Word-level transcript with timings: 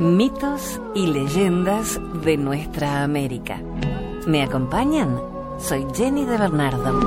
Mitos 0.00 0.80
y 0.94 1.08
leyendas 1.08 2.00
de 2.24 2.38
nuestra 2.38 3.02
América. 3.02 3.60
¿Me 4.26 4.42
acompañan? 4.42 5.20
Soy 5.58 5.86
Jenny 5.94 6.24
de 6.24 6.38
Bernardo. 6.38 6.98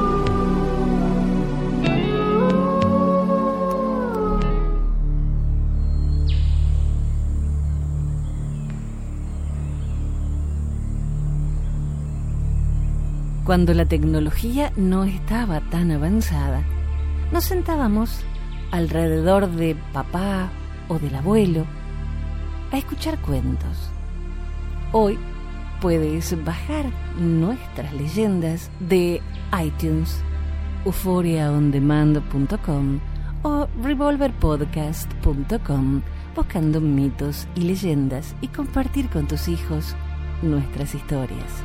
Cuando 13.43 13.73
la 13.73 13.87
tecnología 13.87 14.71
no 14.75 15.03
estaba 15.03 15.61
tan 15.71 15.89
avanzada, 15.89 16.61
nos 17.31 17.45
sentábamos 17.45 18.23
alrededor 18.69 19.49
de 19.49 19.75
papá 19.93 20.51
o 20.89 20.99
del 20.99 21.15
abuelo 21.15 21.65
a 22.73 22.77
escuchar 22.77 23.17
cuentos. 23.21 23.89
Hoy 24.91 25.17
puedes 25.79 26.43
bajar 26.43 26.83
nuestras 27.17 27.93
leyendas 27.93 28.69
de 28.79 29.21
iTunes, 29.63 30.21
euphoriaondemand.com 30.85 32.99
o 33.43 33.67
revolverpodcast.com 33.81 36.01
buscando 36.35 36.81
mitos 36.81 37.47
y 37.55 37.61
leyendas 37.61 38.35
y 38.41 38.47
compartir 38.47 39.07
con 39.09 39.27
tus 39.27 39.47
hijos 39.47 39.95
nuestras 40.41 40.95
historias. 40.95 41.63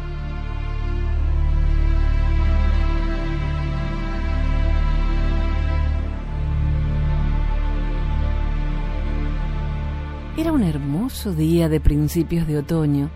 Era 10.38 10.52
un 10.52 10.62
hermoso 10.62 11.34
día 11.34 11.68
de 11.68 11.80
principios 11.80 12.46
de 12.46 12.58
otoño 12.58 13.10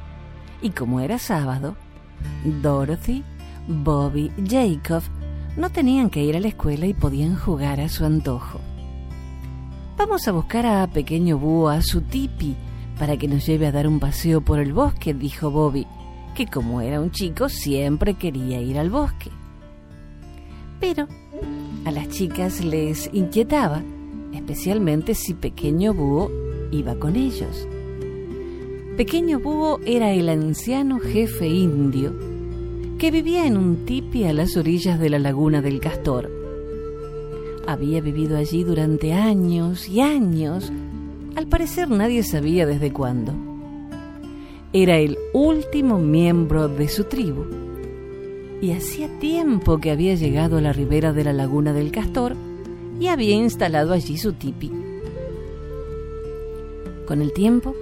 y 0.61 0.70
como 0.70 0.98
era 0.98 1.20
sábado, 1.20 1.77
Dorothy, 2.61 3.23
Bobby, 3.69 4.33
Jacob 4.45 5.05
no 5.56 5.70
tenían 5.70 6.11
que 6.11 6.25
ir 6.25 6.37
a 6.37 6.41
la 6.41 6.48
escuela 6.48 6.84
y 6.87 6.95
podían 6.95 7.37
jugar 7.37 7.79
a 7.79 7.89
su 7.89 8.05
antojo. 8.05 8.59
Vamos 9.97 10.27
a 10.27 10.33
buscar 10.33 10.67
a 10.67 10.84
Pequeño 10.89 11.39
Búho 11.39 11.69
a 11.69 11.81
su 11.81 12.01
tipi 12.01 12.56
para 12.98 13.17
que 13.17 13.29
nos 13.29 13.47
lleve 13.47 13.69
a 13.69 13.73
dar 13.73 13.86
un 13.86 14.01
paseo 14.01 14.41
por 14.41 14.59
el 14.59 14.73
bosque, 14.73 15.14
dijo 15.14 15.53
Bobby, 15.53 15.86
que 16.34 16.48
como 16.48 16.81
era 16.81 17.01
un 17.01 17.12
chico 17.12 17.48
siempre 17.48 18.14
quería 18.14 18.61
ir 18.61 18.81
al 18.81 18.91
bosque. 18.91 19.31
Pero 20.81 21.07
a 21.84 21.92
las 21.92 22.09
chicas 22.09 22.64
les 22.64 23.09
inquietaba, 23.12 23.81
especialmente 24.34 25.14
si 25.14 25.34
Pequeño 25.34 25.95
Búho 25.95 26.52
iba 26.73 26.97
con 26.97 27.15
ellos. 27.15 27.69
Pequeño 28.97 29.39
Búho 29.39 29.78
era 29.87 30.12
el 30.12 30.28
anciano 30.28 30.98
jefe 30.98 31.47
indio 31.47 32.12
que 32.98 33.11
vivía 33.11 33.47
en 33.47 33.56
un 33.56 33.84
tipi 33.84 34.25
a 34.25 34.33
las 34.33 34.56
orillas 34.56 35.01
de 35.01 35.11
la 35.11 35.19
laguna 35.19 35.61
del 35.62 35.81
Castor. 35.81 36.31
Había 37.67 38.01
vivido 38.01 38.37
allí 38.37 38.64
durante 38.64 39.12
años 39.12 39.89
y 39.89 40.01
años, 40.01 40.73
al 41.37 41.47
parecer 41.47 41.89
nadie 41.91 42.23
sabía 42.23 42.67
desde 42.67 42.92
cuándo. 42.92 43.33
Era 44.73 44.98
el 44.98 45.19
último 45.33 45.98
miembro 45.98 46.69
de 46.69 46.89
su 46.89 47.05
tribu 47.05 47.45
y 48.61 48.73
hacía 48.73 49.09
tiempo 49.19 49.79
que 49.79 49.91
había 49.91 50.14
llegado 50.14 50.59
a 50.59 50.61
la 50.61 50.73
ribera 50.73 51.12
de 51.12 51.25
la 51.25 51.33
laguna 51.33 51.73
del 51.73 51.91
Castor 51.91 52.36
y 53.01 53.09
había 53.09 53.34
instalado 53.34 53.92
allí 53.92 54.17
su 54.17 54.34
tipi. 54.34 54.81
Con 57.06 57.20
el 57.20 57.33
tiempo, 57.33 57.75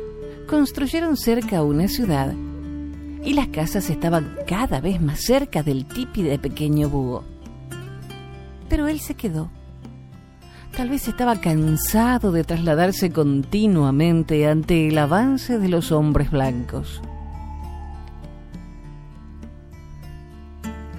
construyeron 0.46 1.16
cerca 1.16 1.62
una 1.62 1.88
ciudad 1.88 2.34
y 3.22 3.34
las 3.34 3.48
casas 3.48 3.90
estaban 3.90 4.36
cada 4.46 4.80
vez 4.80 5.00
más 5.00 5.20
cerca 5.20 5.62
del 5.62 5.84
tipi 5.86 6.22
de 6.22 6.38
pequeño 6.38 6.88
búho. 6.88 7.25
Pero 8.69 8.88
él 8.88 9.00
se 9.00 9.14
quedó. 9.14 9.50
Tal 10.75 10.88
vez 10.88 11.06
estaba 11.08 11.41
cansado 11.41 12.32
de 12.32 12.44
trasladarse 12.44 13.10
continuamente 13.10 14.48
ante 14.48 14.88
el 14.88 14.97
avance 14.97 15.58
de 15.58 15.69
los 15.69 15.92
hombres 15.92 16.31
blancos. 16.31 17.02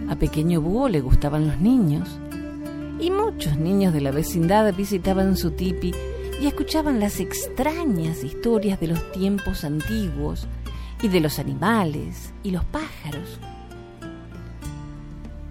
A 0.09 0.16
pequeño 0.16 0.62
búho 0.62 0.90
le 0.90 1.02
gustaban 1.02 1.48
los 1.48 1.58
niños 1.58 2.20
y 3.00 3.09
muchos 3.09 3.58
niños 3.58 3.94
de 3.94 4.02
la 4.02 4.12
vecindad 4.12 4.72
visitaban 4.76 5.38
su 5.38 5.52
tipi 5.52 5.94
y 6.41 6.47
escuchaban 6.47 7.00
las 7.00 7.19
extrañas 7.19 8.24
historias 8.24 8.79
de 8.79 8.88
los 8.88 9.12
tiempos 9.12 9.63
antiguos 9.63 10.47
y 11.03 11.07
de 11.07 11.19
los 11.19 11.38
animales 11.38 12.34
y 12.41 12.50
los 12.50 12.66
pájaros. 12.66 13.40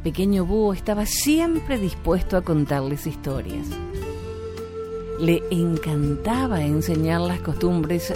Pequeño 0.02 0.44
Búho 0.44 0.72
estaba 0.72 1.06
siempre 1.06 1.78
dispuesto 1.78 2.36
a 2.36 2.42
contarles 2.42 3.06
historias. 3.06 3.68
Le 5.20 5.40
encantaba 5.52 6.64
enseñar 6.64 7.20
las 7.20 7.40
costumbres 7.40 8.12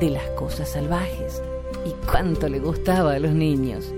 de 0.00 0.10
las 0.10 0.24
cosas 0.30 0.70
salvajes 0.70 1.42
y 1.84 1.90
cuánto 2.10 2.48
le 2.48 2.58
gustaba 2.58 3.14
a 3.14 3.18
los 3.18 3.32
niños. 3.32 3.92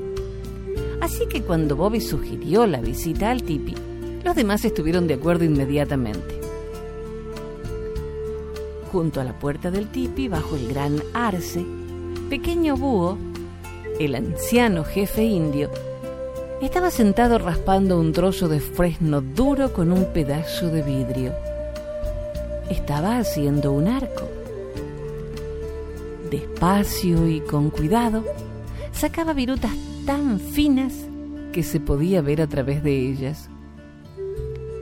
Así 1.01 1.27
que 1.29 1.43
cuando 1.43 1.77
Bobby 1.77 2.01
sugirió 2.01 2.67
la 2.67 2.81
visita 2.81 3.31
al 3.31 3.45
tipi, 3.45 3.77
los 4.25 4.35
demás 4.35 4.65
estuvieron 4.65 5.07
de 5.07 5.15
acuerdo 5.15 5.45
inmediatamente 5.45 6.40
junto 8.91 9.21
a 9.21 9.25
la 9.25 9.39
puerta 9.39 9.71
del 9.71 9.89
tipi, 9.89 10.29
bajo 10.29 10.57
el 10.57 10.69
gran 10.69 11.01
arce, 11.15 11.65
pequeño 12.29 12.77
búho, 12.77 13.19
el 14.01 14.15
anciano 14.15 14.85
jefe 14.85 15.25
indio, 15.25 15.71
estaba 16.61 16.91
sentado 16.91 17.39
raspando 17.39 18.01
un 18.01 18.13
trozo 18.13 18.49
de 18.49 18.61
fresno 18.61 19.21
duro 19.21 19.73
con 19.73 19.93
un 19.93 20.07
pedazo 20.07 20.69
de 20.69 20.83
vidrio. 20.83 21.33
Estaba 22.69 23.19
haciendo 23.19 23.73
un 23.73 23.89
arco. 23.89 24.29
Despacio 26.31 27.27
y 27.29 27.41
con 27.41 27.71
cuidado, 27.71 28.25
sacaba 28.93 29.33
virutas 29.33 29.73
tan 30.05 30.41
finas 30.41 30.95
que 31.53 31.63
se 31.63 31.81
podía 31.81 32.23
ver 32.23 32.43
a 32.43 32.47
través 32.47 32.83
de 32.83 32.97
ellas. 33.09 33.49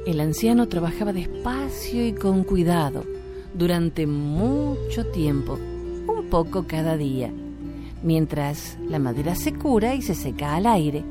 El 0.06 0.20
anciano 0.20 0.69
trabajaba 0.69 1.12
despacio 1.12 2.06
y 2.06 2.12
con 2.12 2.44
cuidado 2.44 3.17
durante 3.54 4.06
mucho 4.06 5.06
tiempo, 5.06 5.59
un 6.06 6.28
poco 6.31 6.66
cada 6.66 6.97
día, 6.97 7.31
mientras 8.03 8.78
la 8.88 8.98
madera 8.98 9.34
se 9.34 9.53
cura 9.53 9.94
y 9.94 10.03
se 10.03 10.14
seca 10.14 10.54
al 10.54 10.66
aire, 10.66 11.04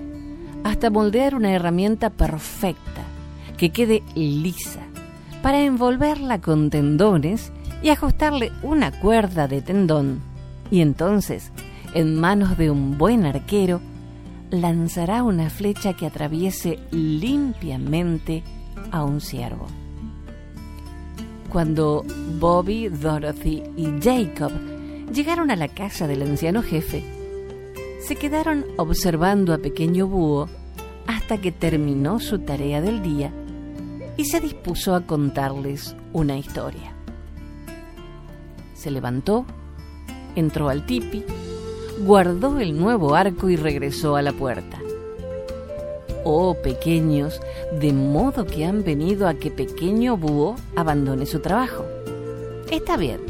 hasta 0.63 0.89
moldear 0.89 1.35
una 1.35 1.51
herramienta 1.51 2.09
perfecta 2.09 3.03
que 3.57 3.69
quede 3.71 4.03
lisa, 4.15 4.81
para 5.41 5.61
envolverla 5.63 6.41
con 6.41 6.69
tendones 6.69 7.51
y 7.81 7.89
ajustarle 7.89 8.51
una 8.63 8.91
cuerda 8.99 9.47
de 9.47 9.61
tendón. 9.61 10.19
Y 10.71 10.81
entonces, 10.81 11.51
en 11.93 12.19
manos 12.19 12.57
de 12.57 12.69
un 12.69 12.97
buen 12.97 13.25
arquero, 13.25 13.81
lanzará 14.49 15.23
una 15.23 15.49
flecha 15.49 15.93
que 15.93 16.05
atraviese 16.05 16.79
limpiamente 16.91 18.43
a 18.91 19.03
un 19.03 19.21
ciervo. 19.21 19.67
Cuando 21.57 22.05
Bobby, 22.39 22.87
Dorothy 22.87 23.63
y 23.75 23.87
Jacob 23.99 24.51
llegaron 25.11 25.49
a 25.49 25.55
la 25.55 25.67
casa 25.67 26.05
del 26.05 26.21
anciano 26.21 26.61
jefe, 26.61 27.03
se 27.99 28.15
quedaron 28.15 28.63
observando 28.77 29.55
a 29.55 29.57
Pequeño 29.57 30.05
Búho 30.05 30.49
hasta 31.07 31.39
que 31.39 31.51
terminó 31.51 32.19
su 32.19 32.37
tarea 32.37 32.79
del 32.79 33.01
día 33.01 33.31
y 34.17 34.25
se 34.25 34.39
dispuso 34.39 34.93
a 34.93 35.07
contarles 35.07 35.95
una 36.13 36.37
historia. 36.37 36.93
Se 38.75 38.91
levantó, 38.91 39.43
entró 40.35 40.69
al 40.69 40.85
tipi, 40.85 41.23
guardó 42.05 42.59
el 42.59 42.77
nuevo 42.77 43.15
arco 43.15 43.49
y 43.49 43.55
regresó 43.55 44.15
a 44.15 44.21
la 44.21 44.31
puerta 44.31 44.76
oh 46.27 46.55
pequeños, 46.55 47.41
de 47.71 47.93
modo 47.93 48.45
que 48.45 48.65
han 48.65 48.83
venido 48.83 49.27
a 49.27 49.35
que 49.35 49.49
pequeño 49.49 50.17
búho 50.17 50.57
abandone 50.75 51.25
su 51.25 51.39
trabajo. 51.39 51.85
Está 52.69 52.97
bien. 52.97 53.21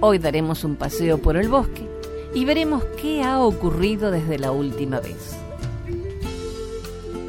Hoy 0.00 0.18
daremos 0.18 0.64
un 0.64 0.74
paseo 0.74 1.18
por 1.18 1.36
el 1.36 1.48
bosque 1.48 1.88
y 2.34 2.44
veremos 2.44 2.82
qué 3.00 3.22
ha 3.22 3.40
ocurrido 3.40 4.10
desde 4.10 4.38
la 4.38 4.50
última 4.50 4.98
vez. 4.98 5.36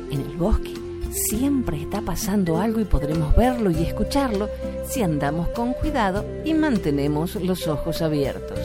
En 0.10 0.22
el 0.22 0.38
bosque 0.38 0.74
siempre 1.12 1.80
está 1.80 2.02
pasando 2.02 2.58
algo 2.58 2.80
y 2.80 2.86
podremos 2.86 3.36
verlo 3.36 3.70
y 3.70 3.84
escucharlo 3.84 4.50
si 4.88 5.04
andamos 5.04 5.50
con 5.50 5.74
cuidado 5.74 6.26
y 6.46 6.56
mantenemos 6.56 7.36
los 7.36 7.68
ojos 7.68 8.02
abiertos. 8.02 8.60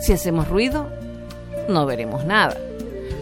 Si 0.00 0.14
hacemos 0.14 0.48
ruido, 0.48 0.86
no 1.68 1.84
veremos 1.84 2.24
nada 2.24 2.56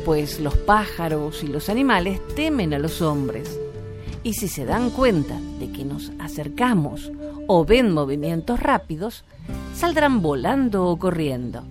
pues 0.07 0.39
los 0.39 0.57
pájaros 0.57 1.43
y 1.43 1.49
los 1.49 1.69
animales 1.69 2.21
temen 2.37 2.73
a 2.73 2.79
los 2.79 3.03
hombres. 3.03 3.59
Y 4.23 4.35
si 4.35 4.47
se 4.47 4.65
dan 4.65 4.91
cuenta 4.91 5.37
de 5.59 5.73
que 5.73 5.85
nos 5.85 6.13
acercamos 6.21 7.11
o 7.49 7.65
ven 7.65 7.91
movimientos 7.91 8.61
rápidos, 8.61 9.25
saldrán 9.75 10.23
volando 10.23 10.87
o 10.87 10.97
corriendo. 10.97 11.65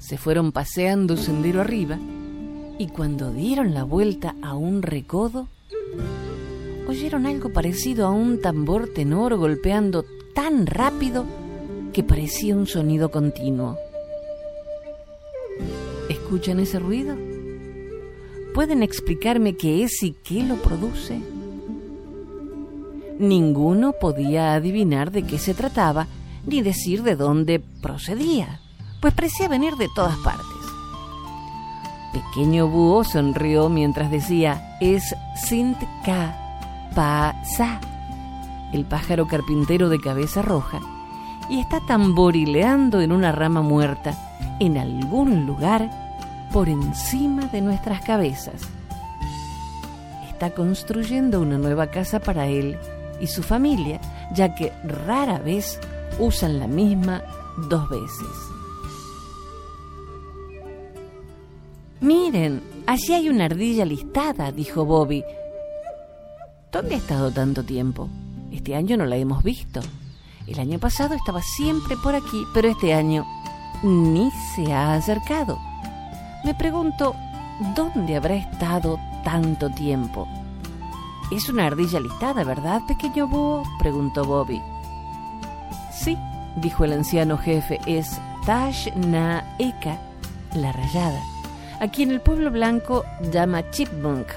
Se 0.00 0.16
fueron 0.16 0.52
paseando 0.52 1.18
sendero 1.18 1.60
arriba 1.60 1.98
y 2.78 2.86
cuando 2.86 3.30
dieron 3.30 3.74
la 3.74 3.84
vuelta 3.84 4.34
a 4.40 4.54
un 4.54 4.80
recodo, 4.80 5.48
oyeron 6.88 7.26
algo 7.26 7.52
parecido 7.52 8.06
a 8.06 8.10
un 8.10 8.40
tambor 8.40 8.88
tenor 8.94 9.36
golpeando 9.36 10.06
tan 10.34 10.66
rápido 10.66 11.26
que 11.92 12.02
parecía 12.02 12.56
un 12.56 12.66
sonido 12.66 13.10
continuo. 13.10 13.76
¿Escuchan 16.26 16.58
ese 16.58 16.80
ruido? 16.80 17.14
¿Pueden 18.52 18.82
explicarme 18.82 19.54
qué 19.54 19.84
es 19.84 20.02
y 20.02 20.10
qué 20.10 20.42
lo 20.42 20.56
produce? 20.56 21.20
Ninguno 23.20 23.92
podía 23.92 24.54
adivinar 24.54 25.12
de 25.12 25.22
qué 25.22 25.38
se 25.38 25.54
trataba 25.54 26.08
ni 26.44 26.62
decir 26.62 27.04
de 27.04 27.14
dónde 27.14 27.60
procedía, 27.80 28.60
pues 29.00 29.14
parecía 29.14 29.46
venir 29.46 29.76
de 29.76 29.86
todas 29.94 30.16
partes. 30.16 30.44
Pequeño 32.12 32.66
búho 32.66 33.04
sonrió 33.04 33.68
mientras 33.68 34.10
decía, 34.10 34.76
es 34.80 35.14
Sint 35.36 35.78
Pa 36.04 37.36
Sa, 37.56 37.80
el 38.72 38.84
pájaro 38.84 39.28
carpintero 39.28 39.88
de 39.88 40.00
cabeza 40.00 40.42
roja, 40.42 40.80
y 41.48 41.60
está 41.60 41.78
tamborileando 41.86 43.00
en 43.00 43.12
una 43.12 43.30
rama 43.30 43.62
muerta 43.62 44.18
en 44.58 44.76
algún 44.76 45.46
lugar 45.46 46.05
por 46.56 46.70
encima 46.70 47.48
de 47.48 47.60
nuestras 47.60 48.00
cabezas. 48.00 48.62
Está 50.30 50.54
construyendo 50.54 51.42
una 51.42 51.58
nueva 51.58 51.88
casa 51.88 52.18
para 52.18 52.46
él 52.46 52.78
y 53.20 53.26
su 53.26 53.42
familia, 53.42 54.00
ya 54.32 54.54
que 54.54 54.72
rara 54.82 55.38
vez 55.38 55.78
usan 56.18 56.58
la 56.58 56.66
misma 56.66 57.22
dos 57.68 57.86
veces. 57.90 58.28
Miren, 62.00 62.62
allí 62.86 63.12
hay 63.12 63.28
una 63.28 63.44
ardilla 63.44 63.84
listada, 63.84 64.50
dijo 64.50 64.86
Bobby. 64.86 65.22
¿Dónde 66.72 66.94
ha 66.94 66.98
estado 66.98 67.30
tanto 67.32 67.64
tiempo? 67.64 68.08
Este 68.50 68.74
año 68.74 68.96
no 68.96 69.04
la 69.04 69.16
hemos 69.18 69.42
visto. 69.42 69.80
El 70.46 70.58
año 70.58 70.78
pasado 70.78 71.14
estaba 71.16 71.42
siempre 71.42 71.98
por 72.02 72.14
aquí, 72.14 72.44
pero 72.54 72.68
este 72.68 72.94
año 72.94 73.26
ni 73.82 74.30
se 74.54 74.72
ha 74.72 74.94
acercado. 74.94 75.58
Me 76.46 76.54
pregunto, 76.54 77.16
¿dónde 77.74 78.14
habrá 78.14 78.36
estado 78.36 79.00
tanto 79.24 79.68
tiempo? 79.68 80.28
Es 81.32 81.48
una 81.48 81.66
ardilla 81.66 81.98
listada, 81.98 82.44
¿verdad, 82.44 82.82
pequeño 82.86 83.26
búho? 83.26 83.64
preguntó 83.80 84.24
Bobby. 84.24 84.62
Sí, 85.90 86.16
dijo 86.54 86.84
el 86.84 86.92
anciano 86.92 87.36
jefe, 87.36 87.80
es 87.86 88.20
Tash 88.44 88.94
Na 88.94 89.56
Eka, 89.58 89.98
la 90.54 90.70
rayada, 90.70 91.20
a 91.80 91.88
quien 91.88 92.12
el 92.12 92.20
pueblo 92.20 92.52
blanco 92.52 93.04
llama 93.32 93.68
chipmunk, 93.72 94.28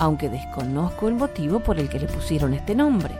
aunque 0.00 0.28
desconozco 0.28 1.06
el 1.06 1.14
motivo 1.14 1.60
por 1.60 1.78
el 1.78 1.88
que 1.88 2.00
le 2.00 2.08
pusieron 2.08 2.54
este 2.54 2.74
nombre. 2.74 3.14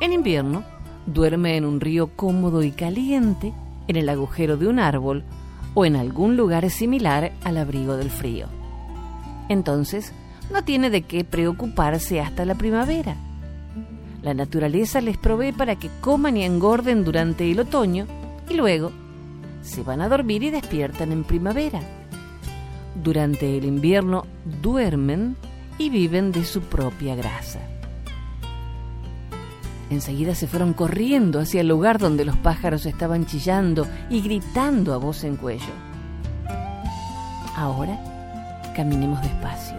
En 0.00 0.12
invierno, 0.12 0.64
duerme 1.06 1.56
en 1.56 1.64
un 1.64 1.80
río 1.80 2.16
cómodo 2.16 2.64
y 2.64 2.72
caliente, 2.72 3.54
en 3.88 3.96
el 3.96 4.08
agujero 4.08 4.56
de 4.56 4.68
un 4.68 4.78
árbol 4.78 5.24
o 5.74 5.84
en 5.84 5.96
algún 5.96 6.36
lugar 6.36 6.68
similar 6.70 7.32
al 7.44 7.56
abrigo 7.56 7.96
del 7.96 8.10
frío. 8.10 8.46
Entonces, 9.48 10.12
no 10.52 10.62
tiene 10.64 10.90
de 10.90 11.02
qué 11.02 11.24
preocuparse 11.24 12.20
hasta 12.20 12.44
la 12.44 12.54
primavera. 12.54 13.16
La 14.22 14.34
naturaleza 14.34 15.00
les 15.00 15.16
provee 15.16 15.52
para 15.52 15.76
que 15.76 15.90
coman 16.00 16.36
y 16.36 16.44
engorden 16.44 17.04
durante 17.04 17.50
el 17.50 17.60
otoño 17.60 18.06
y 18.48 18.54
luego 18.54 18.92
se 19.62 19.82
van 19.82 20.00
a 20.00 20.08
dormir 20.08 20.42
y 20.42 20.50
despiertan 20.50 21.12
en 21.12 21.24
primavera. 21.24 21.80
Durante 22.94 23.56
el 23.56 23.64
invierno 23.64 24.26
duermen 24.60 25.36
y 25.78 25.90
viven 25.90 26.30
de 26.30 26.44
su 26.44 26.60
propia 26.60 27.14
grasa. 27.14 27.71
Enseguida 29.92 30.34
se 30.34 30.46
fueron 30.46 30.72
corriendo 30.72 31.38
hacia 31.38 31.60
el 31.60 31.68
lugar 31.68 31.98
donde 31.98 32.24
los 32.24 32.36
pájaros 32.38 32.86
estaban 32.86 33.26
chillando 33.26 33.86
y 34.08 34.22
gritando 34.22 34.94
a 34.94 34.96
voz 34.96 35.22
en 35.22 35.36
cuello. 35.36 35.72
Ahora 37.54 37.98
caminemos 38.74 39.20
despacio, 39.20 39.76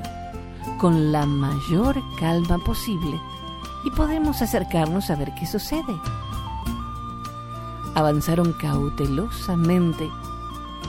con 0.78 1.12
la 1.12 1.26
mayor 1.26 2.00
calma 2.20 2.60
posible, 2.60 3.20
y 3.86 3.90
podemos 3.90 4.44
acercarnos 4.44 5.10
a 5.10 5.16
ver 5.16 5.34
qué 5.34 5.48
sucede. 5.48 5.96
Avanzaron 7.96 8.54
cautelosamente 8.54 10.08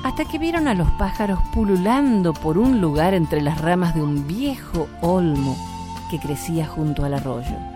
hasta 0.03 0.27
que 0.27 0.39
vieron 0.39 0.69
a 0.69 0.75
los 0.75 0.91
pájaros 0.93 1.39
pululando 1.55 2.35
por 2.35 2.59
un 2.59 2.83
lugar 2.83 3.15
entre 3.15 3.41
las 3.41 3.59
ramas 3.59 3.95
de 3.95 4.03
un 4.03 4.27
viejo 4.27 4.87
olmo 5.01 5.57
que 6.11 6.21
crecía 6.21 6.67
junto 6.67 7.07
al 7.07 7.15
arroyo. 7.15 7.74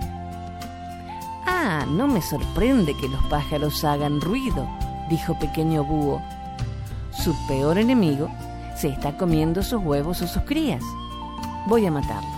Ah, 1.70 1.84
no 1.84 2.08
me 2.08 2.22
sorprende 2.22 2.96
que 2.96 3.10
los 3.10 3.22
pájaros 3.26 3.84
hagan 3.84 4.22
ruido, 4.22 4.66
dijo 5.10 5.38
Pequeño 5.38 5.84
Búho. 5.84 6.22
Su 7.12 7.34
peor 7.46 7.76
enemigo 7.76 8.30
se 8.74 8.88
está 8.88 9.18
comiendo 9.18 9.62
sus 9.62 9.84
huevos 9.84 10.22
o 10.22 10.26
sus 10.26 10.40
crías. 10.44 10.82
Voy 11.66 11.84
a 11.84 11.90
matarlo. 11.90 12.30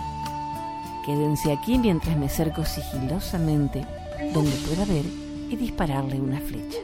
Quédense 1.05 1.53
aquí 1.53 1.77
mientras 1.77 2.17
me 2.17 2.25
acerco 2.25 2.65
sigilosamente 2.65 3.85
donde 4.33 4.51
pueda 4.67 4.83
ver 4.83 5.05
y 5.49 5.55
dispararle 5.55 6.19
una 6.19 6.41
flecha. 6.41 6.79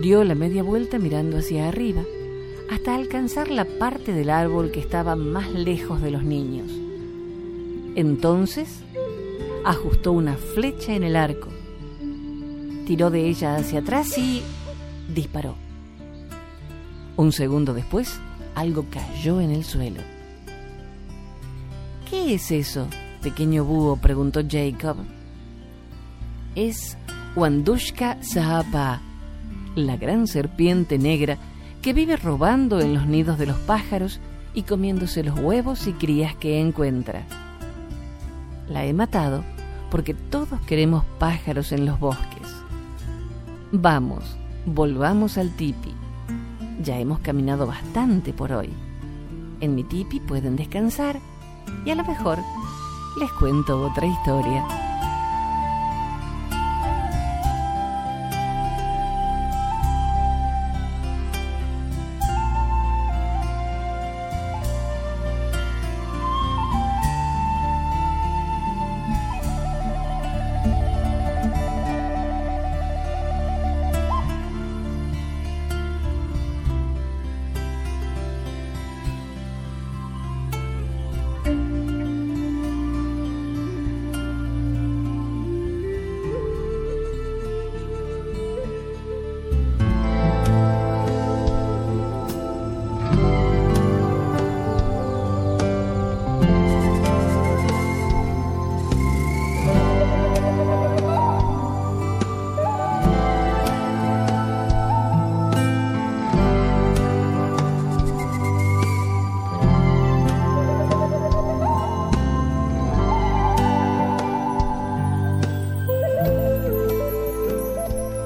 Dio 0.00 0.24
la 0.24 0.34
media 0.34 0.62
vuelta 0.62 0.98
mirando 0.98 1.36
hacia 1.36 1.68
arriba 1.68 2.00
hasta 2.70 2.94
alcanzar 2.94 3.50
la 3.50 3.66
parte 3.66 4.14
del 4.14 4.30
árbol 4.30 4.70
que 4.70 4.80
estaba 4.80 5.14
más 5.14 5.52
lejos 5.52 6.00
de 6.00 6.10
los 6.10 6.22
niños. 6.22 6.72
Entonces 7.96 8.82
ajustó 9.64 10.12
una 10.12 10.36
flecha 10.36 10.94
en 10.94 11.02
el 11.02 11.16
arco, 11.16 11.48
tiró 12.86 13.10
de 13.10 13.28
ella 13.28 13.56
hacia 13.56 13.80
atrás 13.80 14.16
y 14.18 14.42
disparó. 15.12 15.54
Un 17.16 17.32
segundo 17.32 17.72
después, 17.72 18.20
algo 18.54 18.86
cayó 18.90 19.40
en 19.40 19.50
el 19.50 19.64
suelo. 19.64 20.02
¿Qué 22.08 22.34
es 22.34 22.50
eso, 22.50 22.86
pequeño 23.22 23.64
búho? 23.64 23.96
preguntó 23.96 24.40
Jacob. 24.48 24.96
Es 26.54 26.98
Wandushka 27.34 28.22
Sahapa, 28.22 29.00
la 29.74 29.96
gran 29.96 30.26
serpiente 30.26 30.98
negra 30.98 31.38
que 31.82 31.92
vive 31.92 32.16
robando 32.16 32.80
en 32.80 32.94
los 32.94 33.06
nidos 33.06 33.38
de 33.38 33.46
los 33.46 33.58
pájaros 33.58 34.20
y 34.52 34.62
comiéndose 34.62 35.24
los 35.24 35.38
huevos 35.38 35.86
y 35.86 35.92
crías 35.92 36.36
que 36.36 36.60
encuentra. 36.60 37.26
La 38.68 38.84
he 38.84 38.92
matado 38.92 39.44
porque 39.94 40.12
todos 40.12 40.60
queremos 40.66 41.04
pájaros 41.20 41.70
en 41.70 41.86
los 41.86 42.00
bosques. 42.00 42.48
Vamos, 43.70 44.24
volvamos 44.66 45.38
al 45.38 45.54
tipi. 45.54 45.94
Ya 46.82 46.98
hemos 46.98 47.20
caminado 47.20 47.68
bastante 47.68 48.32
por 48.32 48.50
hoy. 48.50 48.70
En 49.60 49.76
mi 49.76 49.84
tipi 49.84 50.18
pueden 50.18 50.56
descansar 50.56 51.20
y 51.84 51.90
a 51.92 51.94
lo 51.94 52.02
mejor 52.02 52.40
les 53.20 53.30
cuento 53.34 53.86
otra 53.86 54.04
historia. 54.04 54.66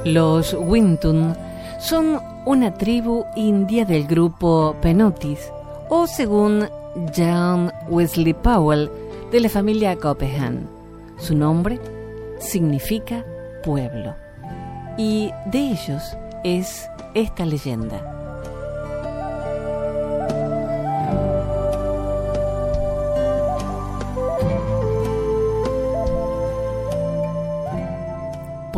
Los 0.05 0.55
Wintun 0.55 1.35
son 1.81 2.21
una 2.47 2.73
tribu 2.75 3.25
india 3.37 3.85
del 3.85 4.07
grupo 4.07 4.77
Penotis, 4.81 5.53
o 5.89 6.07
según 6.07 6.69
John 7.17 7.73
Wesley 7.89 8.35
Powell, 8.35 8.91
de 9.31 9.41
la 9.41 9.49
familia 9.49 9.97
Copehan. 9.97 10.69
Su 11.19 11.37
nombre 11.37 11.81
significa 12.39 13.25
pueblo. 13.65 14.15
Y 14.97 15.31
de 15.47 15.73
ellos 15.73 16.03
es 16.45 16.89
esta 17.15 17.45
leyenda. 17.45 18.18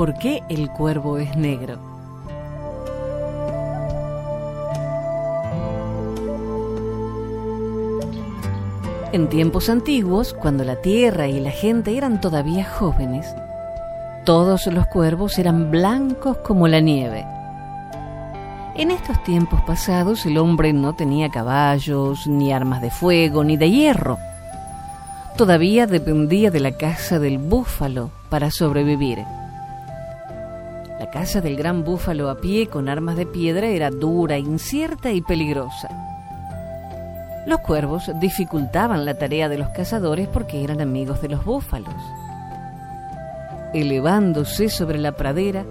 ¿Por 0.00 0.14
qué 0.14 0.42
el 0.48 0.70
cuervo 0.70 1.18
es 1.18 1.36
negro? 1.36 1.78
En 9.12 9.28
tiempos 9.28 9.68
antiguos, 9.68 10.32
cuando 10.32 10.64
la 10.64 10.76
tierra 10.76 11.28
y 11.28 11.38
la 11.38 11.50
gente 11.50 11.98
eran 11.98 12.18
todavía 12.18 12.64
jóvenes, 12.64 13.36
todos 14.24 14.68
los 14.68 14.86
cuervos 14.86 15.38
eran 15.38 15.70
blancos 15.70 16.38
como 16.38 16.66
la 16.66 16.80
nieve. 16.80 17.26
En 18.76 18.90
estos 18.90 19.22
tiempos 19.22 19.60
pasados 19.66 20.24
el 20.24 20.38
hombre 20.38 20.72
no 20.72 20.94
tenía 20.94 21.28
caballos, 21.28 22.26
ni 22.26 22.54
armas 22.54 22.80
de 22.80 22.90
fuego, 22.90 23.44
ni 23.44 23.58
de 23.58 23.70
hierro. 23.70 24.16
Todavía 25.36 25.86
dependía 25.86 26.50
de 26.50 26.60
la 26.60 26.72
caza 26.72 27.18
del 27.18 27.36
búfalo 27.36 28.10
para 28.30 28.50
sobrevivir. 28.50 29.18
La 31.12 31.22
casa 31.22 31.40
del 31.40 31.56
gran 31.56 31.82
búfalo 31.82 32.30
a 32.30 32.36
pie 32.36 32.68
con 32.68 32.88
armas 32.88 33.16
de 33.16 33.26
piedra 33.26 33.66
era 33.66 33.90
dura, 33.90 34.38
incierta 34.38 35.10
y 35.10 35.20
peligrosa. 35.20 35.88
Los 37.48 37.58
cuervos 37.62 38.12
dificultaban 38.20 39.04
la 39.04 39.18
tarea 39.18 39.48
de 39.48 39.58
los 39.58 39.70
cazadores 39.70 40.28
porque 40.28 40.62
eran 40.62 40.80
amigos 40.80 41.20
de 41.20 41.30
los 41.30 41.44
búfalos. 41.44 41.92
Elevándose 43.74 44.68
sobre 44.68 44.98
la 44.98 45.10
pradera, 45.10 45.64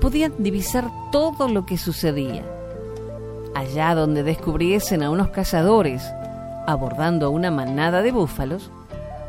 podían 0.00 0.32
divisar 0.38 0.88
todo 1.10 1.48
lo 1.48 1.66
que 1.66 1.76
sucedía. 1.76 2.44
Allá 3.52 3.96
donde 3.96 4.22
descubriesen 4.22 5.02
a 5.02 5.10
unos 5.10 5.30
cazadores 5.30 6.04
abordando 6.68 7.26
a 7.26 7.30
una 7.30 7.50
manada 7.50 8.00
de 8.00 8.12
búfalos, 8.12 8.70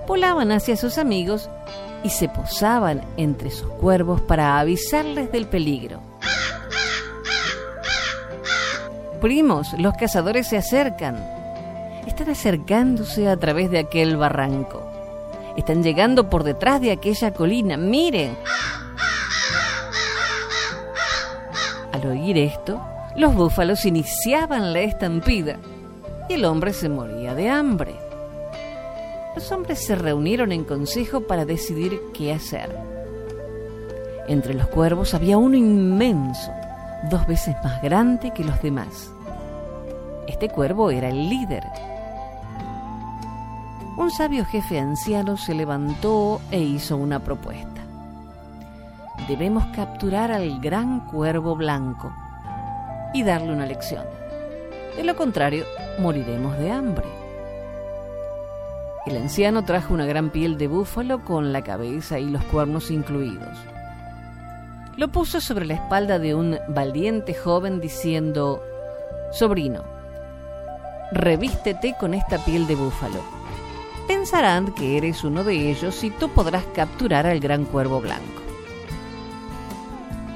volaban 0.08 0.52
hacia 0.52 0.78
sus 0.78 0.98
amigos 0.98 1.50
y 2.04 2.10
se 2.10 2.30
posaban 2.30 3.02
entre 3.18 3.50
sus 3.50 3.70
cuervos 3.72 4.22
para 4.22 4.60
avisarles 4.60 5.32
del 5.32 5.48
peligro. 5.48 6.00
Primos, 9.20 9.74
los 9.80 9.96
cazadores 9.96 10.48
se 10.48 10.58
acercan. 10.58 11.18
Están 12.06 12.30
acercándose 12.30 13.28
a 13.28 13.38
través 13.38 13.72
de 13.72 13.80
aquel 13.80 14.18
barranco. 14.18 14.84
Están 15.58 15.82
llegando 15.82 16.30
por 16.30 16.44
detrás 16.44 16.80
de 16.82 16.92
aquella 16.92 17.34
colina. 17.34 17.76
Miren. 17.78 18.38
Al 21.92 22.06
oír 22.06 22.38
esto, 22.38 22.80
los 23.16 23.34
búfalos 23.34 23.86
iniciaban 23.86 24.74
la 24.74 24.82
estampida 24.82 25.58
y 26.30 26.34
el 26.34 26.46
hombre 26.46 26.74
se 26.74 26.90
moría 26.90 27.34
de 27.34 27.50
hambre 27.50 28.05
los 29.36 29.52
hombres 29.52 29.86
se 29.86 29.96
reunieron 29.96 30.52
en 30.54 30.64
consejo 30.64 31.22
para 31.22 31.46
decidir 31.46 32.00
qué 32.14 32.34
hacer. 32.34 32.76
Entre 34.28 34.54
los 34.54 34.68
cuervos 34.68 35.14
había 35.14 35.38
uno 35.38 35.58
inmenso, 35.58 36.52
dos 37.12 37.28
veces 37.28 37.56
más 37.64 37.82
grande 37.82 38.32
que 38.32 38.44
los 38.44 38.60
demás. 38.62 39.12
Este 40.28 40.50
cuervo 40.50 40.90
era 40.90 41.10
el 41.10 41.30
líder. 41.30 41.64
Un 43.98 44.10
sabio 44.10 44.46
jefe 44.46 44.80
anciano 44.80 45.38
se 45.38 45.54
levantó 45.54 46.42
e 46.50 46.60
hizo 46.60 46.98
una 46.98 47.20
propuesta. 47.20 47.82
Debemos 49.28 49.66
capturar 49.76 50.32
al 50.32 50.60
gran 50.60 51.02
cuervo 51.08 51.56
blanco 51.56 52.12
y 53.14 53.24
darle 53.24 53.54
una 53.54 53.66
lección. 53.66 54.06
De 54.96 55.04
lo 55.04 55.16
contrario, 55.16 55.66
moriremos 56.00 56.58
de 56.58 56.72
hambre. 56.72 57.25
El 59.06 59.18
anciano 59.18 59.64
trajo 59.64 59.94
una 59.94 60.08
gran 60.08 60.32
piel 60.32 60.58
de 60.58 60.68
búfalo 60.68 61.24
con 61.24 61.54
la 61.54 61.64
cabeza 61.64 62.18
y 62.18 62.28
los 62.28 62.44
cuernos 62.46 62.90
incluidos. 62.90 63.56
Lo 64.98 65.10
puso 65.10 65.42
sobre 65.42 65.66
la 65.66 65.76
espalda 65.76 66.18
de 66.18 66.34
un 66.34 66.58
valiente 66.70 67.36
joven 67.36 67.80
diciendo, 67.80 68.64
Sobrino, 69.32 69.84
revístete 71.12 71.96
con 72.00 72.16
esta 72.16 72.44
piel 72.44 72.66
de 72.66 72.76
búfalo. 72.76 73.22
Pensarán 74.08 74.74
que 74.74 74.98
eres 74.98 75.24
uno 75.24 75.44
de 75.44 75.70
ellos 75.70 76.04
y 76.04 76.10
tú 76.10 76.30
podrás 76.30 76.64
capturar 76.74 77.28
al 77.28 77.40
gran 77.40 77.66
cuervo 77.66 78.02
blanco. 78.02 78.42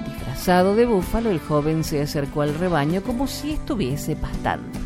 Disfrazado 0.05 0.75
de 0.75 0.85
búfalo, 0.85 1.31
el 1.31 1.39
joven 1.39 1.83
se 1.83 2.03
acercó 2.03 2.43
al 2.43 2.53
rebaño 2.53 3.01
como 3.01 3.25
si 3.25 3.53
estuviese 3.53 4.15
pastando. 4.15 4.78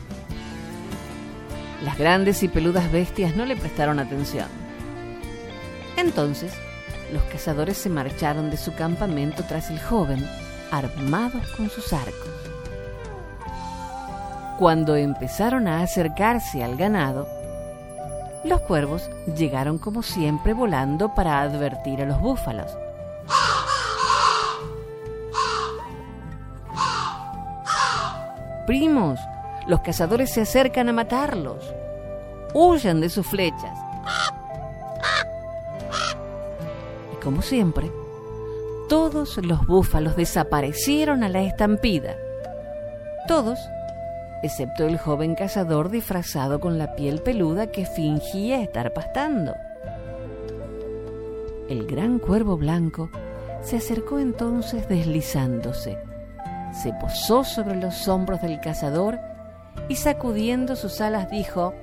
Grandes 1.98 2.42
y 2.44 2.48
peludas 2.48 2.92
bestias 2.92 3.36
no 3.36 3.46
le 3.46 3.56
prestaron 3.56 4.00
atención. 4.00 4.48
Entonces, 5.96 6.54
los 7.12 7.22
cazadores 7.24 7.78
se 7.78 7.90
marcharon 7.90 8.50
de 8.50 8.58
su 8.58 8.74
campamento 8.74 9.44
tras 9.48 9.70
el 9.70 9.80
joven, 9.80 10.28
armados 10.72 11.48
con 11.56 11.70
sus 11.70 11.94
arcos. 11.94 12.30
Cuando 14.58 14.96
empezaron 14.96 15.68
a 15.68 15.82
acercarse 15.82 16.64
al 16.64 16.76
ganado, 16.78 17.28
los 18.44 18.62
cuervos 18.62 19.10
llegaron 19.38 19.78
como 19.78 20.04
siempre 20.04 20.54
volando 20.54 21.14
para 21.14 21.42
advertir 21.42 22.02
a 22.02 22.06
los 22.06 22.20
búfalos. 22.20 22.76
Primos, 28.66 29.20
los 29.68 29.82
cazadores 29.82 30.32
se 30.32 30.42
acercan 30.42 30.90
a 30.90 30.94
matarlos. 30.94 31.74
Huyan 32.54 33.02
de 33.02 33.10
sus 33.10 33.26
flechas. 33.26 33.78
Y 37.14 37.24
como 37.24 37.42
siempre, 37.42 37.92
todos 38.90 39.38
los 39.38 39.66
búfalos 39.66 40.16
desaparecieron 40.16 41.24
a 41.24 41.30
la 41.30 41.42
estampida. 41.42 42.16
Todos, 43.28 43.58
excepto 44.44 44.86
el 44.86 44.98
joven 44.98 45.36
cazador 45.36 45.90
disfrazado 45.90 46.60
con 46.60 46.78
la 46.78 46.96
piel 46.96 47.22
peluda 47.22 47.68
que 47.68 47.86
fingía 47.86 48.62
estar 48.62 48.94
pastando. 48.94 49.56
El 51.70 51.88
gran 51.88 52.20
cuervo 52.20 52.58
blanco 52.58 53.10
se 53.62 53.78
acercó 53.78 54.20
entonces 54.20 54.90
deslizándose, 54.90 55.98
se 56.74 56.92
posó 56.94 57.46
sobre 57.46 57.78
los 57.78 58.08
hombros 58.10 58.42
del 58.42 58.60
cazador 58.60 59.20
y 59.88 59.96
sacudiendo 59.96 60.76
sus 60.76 61.02
alas 61.02 61.30
dijo, 61.30 61.74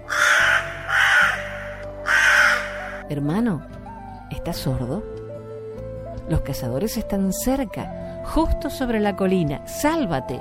Hermano, 3.08 3.66
¿estás 4.30 4.56
sordo? 4.56 5.02
Los 6.28 6.42
cazadores 6.42 6.96
están 6.96 7.32
cerca, 7.32 8.22
justo 8.24 8.70
sobre 8.70 9.00
la 9.00 9.16
colina, 9.16 9.66
sálvate. 9.66 10.40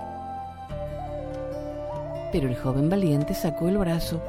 Pero 2.31 2.47
el 2.47 2.55
joven 2.55 2.89
valiente 2.89 3.33
sacó 3.33 3.69
el 3.69 3.79
brazo 3.79 4.21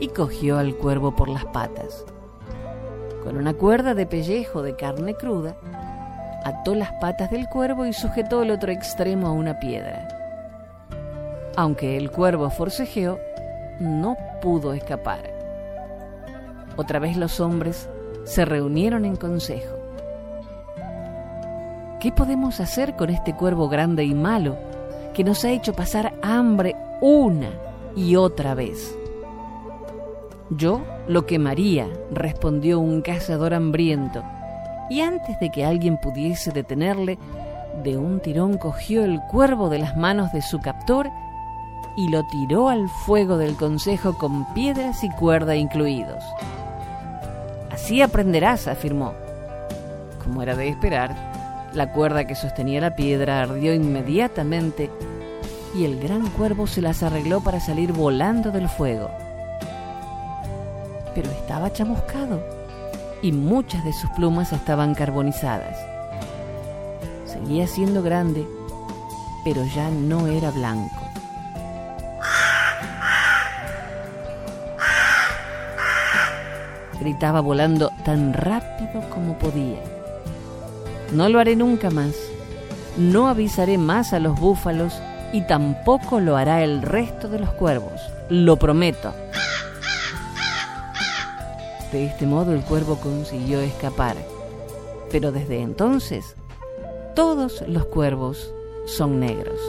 y 0.00 0.08
cogió 0.08 0.58
al 0.58 0.74
cuervo 0.76 1.14
por 1.14 1.28
las 1.28 1.44
patas. 1.44 2.06
Con 3.22 3.36
una 3.36 3.52
cuerda 3.52 3.94
de 3.94 4.06
pellejo 4.06 4.62
de 4.62 4.76
carne 4.76 5.14
cruda, 5.14 5.56
ató 6.44 6.74
las 6.74 6.92
patas 7.00 7.30
del 7.30 7.48
cuervo 7.48 7.86
y 7.86 7.92
sujetó 7.92 8.42
el 8.42 8.50
otro 8.50 8.72
extremo 8.72 9.26
a 9.26 9.32
una 9.32 9.60
piedra. 9.60 10.23
Aunque 11.56 11.96
el 11.96 12.10
cuervo 12.10 12.50
forcejeó, 12.50 13.18
no 13.78 14.16
pudo 14.42 14.72
escapar. 14.72 15.32
Otra 16.76 16.98
vez 16.98 17.16
los 17.16 17.38
hombres 17.38 17.88
se 18.24 18.44
reunieron 18.44 19.04
en 19.04 19.16
consejo. 19.16 19.76
¿Qué 22.00 22.10
podemos 22.10 22.60
hacer 22.60 22.96
con 22.96 23.08
este 23.08 23.34
cuervo 23.34 23.68
grande 23.68 24.04
y 24.04 24.14
malo 24.14 24.56
que 25.14 25.24
nos 25.24 25.44
ha 25.44 25.50
hecho 25.50 25.72
pasar 25.74 26.12
hambre 26.22 26.74
una 27.00 27.50
y 27.94 28.16
otra 28.16 28.54
vez? 28.54 28.96
Yo 30.50 30.82
lo 31.06 31.24
quemaría, 31.24 31.88
respondió 32.10 32.80
un 32.80 33.00
cazador 33.00 33.54
hambriento, 33.54 34.22
y 34.90 35.00
antes 35.00 35.38
de 35.40 35.50
que 35.50 35.64
alguien 35.64 35.98
pudiese 35.98 36.50
detenerle, 36.50 37.18
de 37.82 37.96
un 37.96 38.20
tirón 38.20 38.58
cogió 38.58 39.04
el 39.04 39.20
cuervo 39.30 39.68
de 39.68 39.78
las 39.78 39.96
manos 39.96 40.32
de 40.32 40.42
su 40.42 40.60
captor 40.60 41.08
y 41.96 42.08
lo 42.08 42.24
tiró 42.24 42.68
al 42.68 42.88
fuego 42.88 43.36
del 43.38 43.56
consejo 43.56 44.18
con 44.18 44.52
piedras 44.54 45.04
y 45.04 45.10
cuerda 45.10 45.56
incluidos. 45.56 46.22
Así 47.70 48.02
aprenderás, 48.02 48.66
afirmó. 48.68 49.14
Como 50.22 50.42
era 50.42 50.56
de 50.56 50.68
esperar, 50.68 51.14
La 51.74 51.92
cuerda 51.92 52.24
que 52.24 52.36
sostenía 52.36 52.80
la 52.80 52.94
piedra 52.94 53.42
ardió 53.42 53.74
inmediatamente 53.74 54.90
y 55.74 55.84
el 55.84 55.98
gran 55.98 56.30
cuervo 56.30 56.68
se 56.68 56.80
las 56.80 57.02
arregló 57.02 57.40
para 57.40 57.58
salir 57.58 57.92
volando 57.92 58.52
del 58.52 58.68
fuego. 58.68 59.10
Pero 61.16 61.30
estaba 61.32 61.72
chamuscado 61.72 62.40
y 63.22 63.32
muchas 63.32 63.84
de 63.84 63.92
sus 63.92 64.08
plumas 64.10 64.52
estaban 64.52 64.94
carbonizadas. 64.94 65.76
Seguía 67.26 67.66
siendo 67.66 68.04
grande, 68.04 68.46
pero 69.44 69.64
ya 69.64 69.90
no 69.90 70.28
era 70.28 70.52
blanco. 70.52 70.93
Gritaba 77.04 77.42
volando 77.42 77.90
tan 78.02 78.32
rápido 78.32 79.02
como 79.10 79.36
podía. 79.36 79.78
No 81.12 81.28
lo 81.28 81.38
haré 81.38 81.54
nunca 81.54 81.90
más. 81.90 82.14
No 82.96 83.28
avisaré 83.28 83.76
más 83.76 84.14
a 84.14 84.20
los 84.20 84.40
búfalos 84.40 84.94
y 85.30 85.42
tampoco 85.42 86.18
lo 86.18 86.38
hará 86.38 86.64
el 86.64 86.80
resto 86.80 87.28
de 87.28 87.40
los 87.40 87.50
cuervos. 87.50 88.00
Lo 88.30 88.56
prometo. 88.56 89.12
De 91.92 92.06
este 92.06 92.24
modo 92.24 92.54
el 92.54 92.62
cuervo 92.62 92.96
consiguió 92.96 93.60
escapar. 93.60 94.16
Pero 95.10 95.30
desde 95.30 95.60
entonces, 95.60 96.36
todos 97.14 97.64
los 97.68 97.84
cuervos 97.84 98.50
son 98.86 99.20
negros. 99.20 99.60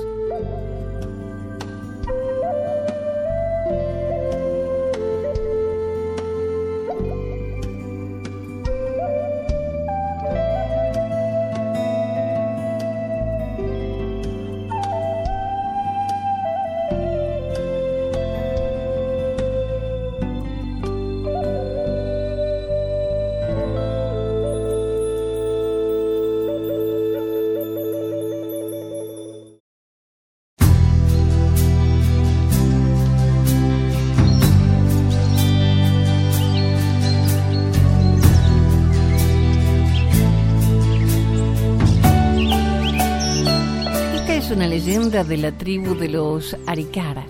De 45.28 45.38
la 45.38 45.52
tribu 45.52 45.96
de 45.96 46.08
los 46.10 46.56
Arikara, 46.68 47.26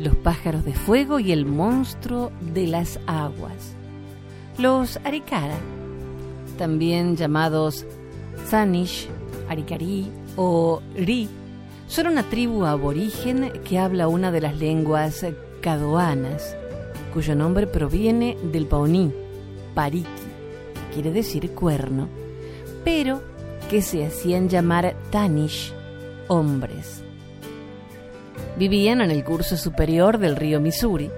los 0.00 0.16
pájaros 0.16 0.64
de 0.64 0.74
fuego 0.74 1.20
y 1.20 1.30
el 1.30 1.46
monstruo 1.46 2.32
de 2.40 2.66
las 2.66 2.98
aguas. 3.06 3.74
Los 4.58 4.98
Arikara, 5.04 5.56
también 6.58 7.16
llamados 7.16 7.86
Zanish, 8.48 9.08
Arikari 9.48 10.10
o 10.36 10.82
Ri, 10.96 11.28
son 11.86 12.08
una 12.08 12.24
tribu 12.24 12.64
aborigen 12.64 13.52
que 13.64 13.78
habla 13.78 14.08
una 14.08 14.32
de 14.32 14.40
las 14.40 14.56
lenguas 14.56 15.24
cadoanas, 15.60 16.56
cuyo 17.12 17.36
nombre 17.36 17.68
proviene 17.68 18.36
del 18.52 18.66
paoní, 18.66 19.12
pariki, 19.74 20.08
quiere 20.92 21.12
decir 21.12 21.50
cuerno, 21.50 22.08
pero 22.84 23.22
que 23.68 23.82
se 23.82 24.04
hacían 24.04 24.48
llamar 24.48 24.96
Tanish 25.10 25.72
hombres. 26.26 27.04
Vivían 28.60 29.00
en 29.00 29.10
el 29.10 29.24
curso 29.24 29.56
superior 29.56 30.18
del 30.18 30.36
río 30.36 30.60
Missouri, 30.60 31.10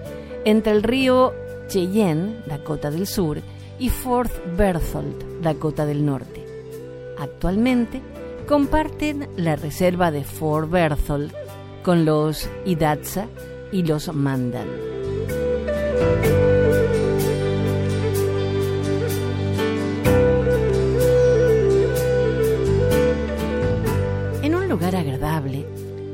entre 0.44 0.70
el 0.70 0.84
río 0.84 1.34
Cheyenne, 1.66 2.36
Dakota 2.46 2.92
del 2.92 3.08
Sur, 3.08 3.42
y 3.80 3.88
Fort 3.88 4.30
Berthold, 4.56 5.42
Dakota 5.42 5.84
del 5.84 6.06
Norte. 6.06 6.46
Actualmente 7.18 8.00
comparten 8.46 9.28
la 9.36 9.56
reserva 9.56 10.12
de 10.12 10.22
Fort 10.22 10.70
Berthold 10.70 11.32
con 11.82 12.04
los 12.04 12.48
Idatsa 12.64 13.26
y 13.72 13.82
los 13.82 14.14
Mandan. 14.14 14.68
agradable, 24.94 25.66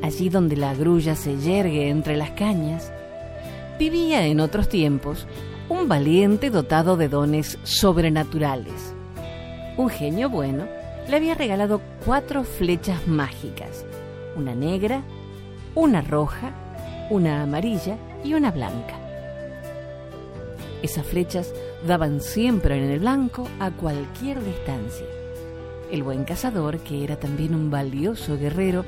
allí 0.09 0.29
donde 0.29 0.57
la 0.57 0.73
grulla 0.73 1.15
se 1.15 1.37
yergue 1.37 1.89
entre 1.89 2.17
las 2.17 2.31
cañas, 2.31 2.91
vivía 3.77 4.25
en 4.25 4.39
otros 4.39 4.67
tiempos 4.67 5.27
un 5.69 5.87
valiente 5.87 6.49
dotado 6.49 6.97
de 6.97 7.09
dones 7.09 7.59
sobrenaturales. 7.63 8.95
Un 9.77 9.89
genio 9.89 10.29
bueno 10.29 10.65
le 11.07 11.15
había 11.15 11.35
regalado 11.35 11.79
cuatro 12.03 12.43
flechas 12.43 13.07
mágicas, 13.07 13.85
una 14.35 14.55
negra, 14.55 15.03
una 15.75 16.01
roja, 16.01 16.53
una 17.11 17.43
amarilla 17.43 17.95
y 18.23 18.33
una 18.33 18.49
blanca. 18.49 18.95
Esas 20.81 21.05
flechas 21.05 21.53
daban 21.85 22.19
siempre 22.19 22.83
en 22.83 22.89
el 22.89 22.99
blanco 22.99 23.47
a 23.59 23.69
cualquier 23.69 24.43
distancia. 24.43 25.05
El 25.91 26.01
buen 26.01 26.23
cazador, 26.23 26.79
que 26.79 27.03
era 27.03 27.19
también 27.19 27.53
un 27.53 27.69
valioso 27.69 28.39
guerrero, 28.39 28.85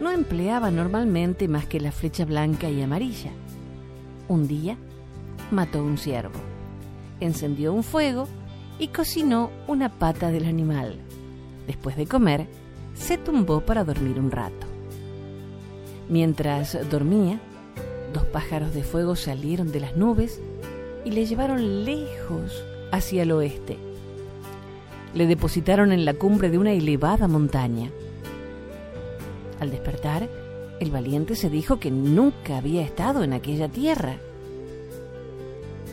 no 0.00 0.10
empleaba 0.10 0.70
normalmente 0.70 1.48
más 1.48 1.66
que 1.66 1.80
la 1.80 1.92
flecha 1.92 2.24
blanca 2.24 2.68
y 2.70 2.82
amarilla. 2.82 3.30
Un 4.28 4.48
día 4.48 4.76
mató 5.50 5.82
un 5.84 5.98
ciervo, 5.98 6.38
encendió 7.20 7.72
un 7.72 7.82
fuego 7.82 8.26
y 8.78 8.88
cocinó 8.88 9.50
una 9.68 9.98
pata 9.98 10.30
del 10.30 10.46
animal. 10.46 10.96
Después 11.66 11.96
de 11.96 12.06
comer, 12.06 12.46
se 12.94 13.18
tumbó 13.18 13.60
para 13.60 13.84
dormir 13.84 14.18
un 14.18 14.30
rato. 14.30 14.66
Mientras 16.08 16.76
dormía, 16.90 17.40
dos 18.12 18.24
pájaros 18.24 18.74
de 18.74 18.82
fuego 18.82 19.16
salieron 19.16 19.70
de 19.70 19.80
las 19.80 19.96
nubes 19.96 20.40
y 21.04 21.12
le 21.12 21.26
llevaron 21.26 21.84
lejos 21.84 22.64
hacia 22.90 23.22
el 23.22 23.32
oeste 23.32 23.90
le 25.14 25.26
depositaron 25.26 25.92
en 25.92 26.04
la 26.04 26.14
cumbre 26.14 26.50
de 26.50 26.58
una 26.58 26.72
elevada 26.72 27.28
montaña. 27.28 27.90
Al 29.60 29.70
despertar, 29.70 30.28
el 30.80 30.90
valiente 30.90 31.36
se 31.36 31.50
dijo 31.50 31.78
que 31.78 31.90
nunca 31.90 32.56
había 32.56 32.82
estado 32.82 33.22
en 33.22 33.34
aquella 33.34 33.68
tierra. 33.68 34.16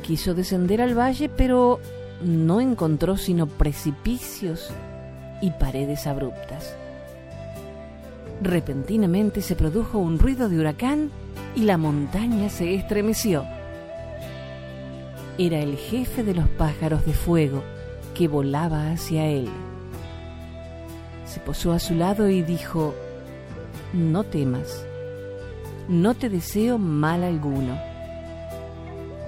Quiso 0.02 0.34
descender 0.34 0.82
al 0.82 0.98
valle, 0.98 1.28
pero 1.28 1.80
no 2.24 2.62
encontró 2.62 3.18
sino 3.18 3.48
precipicios 3.48 4.72
y 5.42 5.52
paredes 5.52 6.08
abruptas. 6.08 6.76
Repentinamente 8.42 9.42
se 9.42 9.56
produjo 9.56 9.98
un 9.98 10.18
ruido 10.18 10.48
de 10.48 10.60
huracán 10.60 11.12
y 11.56 11.64
la 11.64 11.78
montaña 11.78 12.50
se 12.50 12.74
estremeció. 12.74 13.44
Era 15.38 15.60
el 15.60 15.76
jefe 15.76 16.24
de 16.24 16.34
los 16.34 16.48
pájaros 16.48 17.06
de 17.06 17.14
fuego, 17.14 17.64
que 18.16 18.28
volaba 18.28 18.92
hacia 18.92 19.26
él. 19.28 19.50
Se 21.26 21.40
posó 21.40 21.74
a 21.74 21.80
su 21.80 21.94
lado 21.94 22.30
y 22.30 22.42
dijo, 22.42 22.96
No 23.94 24.24
temas, 24.24 24.86
no 25.88 26.14
te 26.14 26.30
deseo 26.30 26.78
mal 26.78 27.24
alguno. 27.24 27.80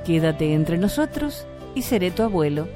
Quédate 0.06 0.54
entre 0.54 0.78
nosotros 0.78 1.45
y 1.76 1.84
seré 1.84 2.12
tu 2.12 2.24
abuelo. 2.24 2.67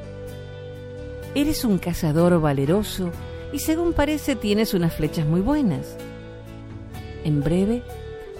Eres 1.35 1.65
un 1.65 1.77
cazador 1.79 2.39
valeroso 2.39 3.11
y 3.51 3.59
según 3.59 3.93
parece 3.93 4.35
tienes 4.35 4.73
unas 4.73 4.93
flechas 4.93 5.25
muy 5.25 5.41
buenas. 5.41 5.97
En 7.25 7.41
breve 7.41 7.83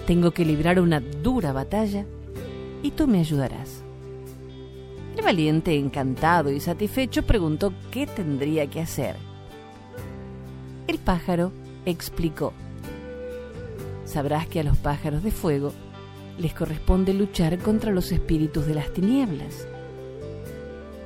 tengo 0.06 0.30
que 0.30 0.44
librar 0.44 0.80
una 0.80 1.00
dura 1.00 1.52
batalla 1.52 2.06
y 2.82 2.90
tú 2.92 3.06
me 3.06 3.18
ayudarás. 3.18 3.82
El 5.16 5.22
valiente, 5.22 5.76
encantado 5.76 6.50
y 6.50 6.60
satisfecho, 6.60 7.22
preguntó 7.22 7.72
qué 7.90 8.06
tendría 8.06 8.66
que 8.66 8.80
hacer. 8.80 9.16
El 10.86 10.98
pájaro 10.98 11.52
explicó, 11.86 12.52
sabrás 14.14 14.46
que 14.48 14.60
a 14.60 14.64
los 14.64 14.76
pájaros 14.76 15.22
de 15.22 15.30
fuego 15.30 15.72
les 16.38 16.54
corresponde 16.54 17.14
luchar 17.14 17.58
contra 17.58 17.92
los 17.92 18.10
espíritus 18.10 18.66
de 18.66 18.74
las 18.74 18.92
tinieblas. 18.92 19.68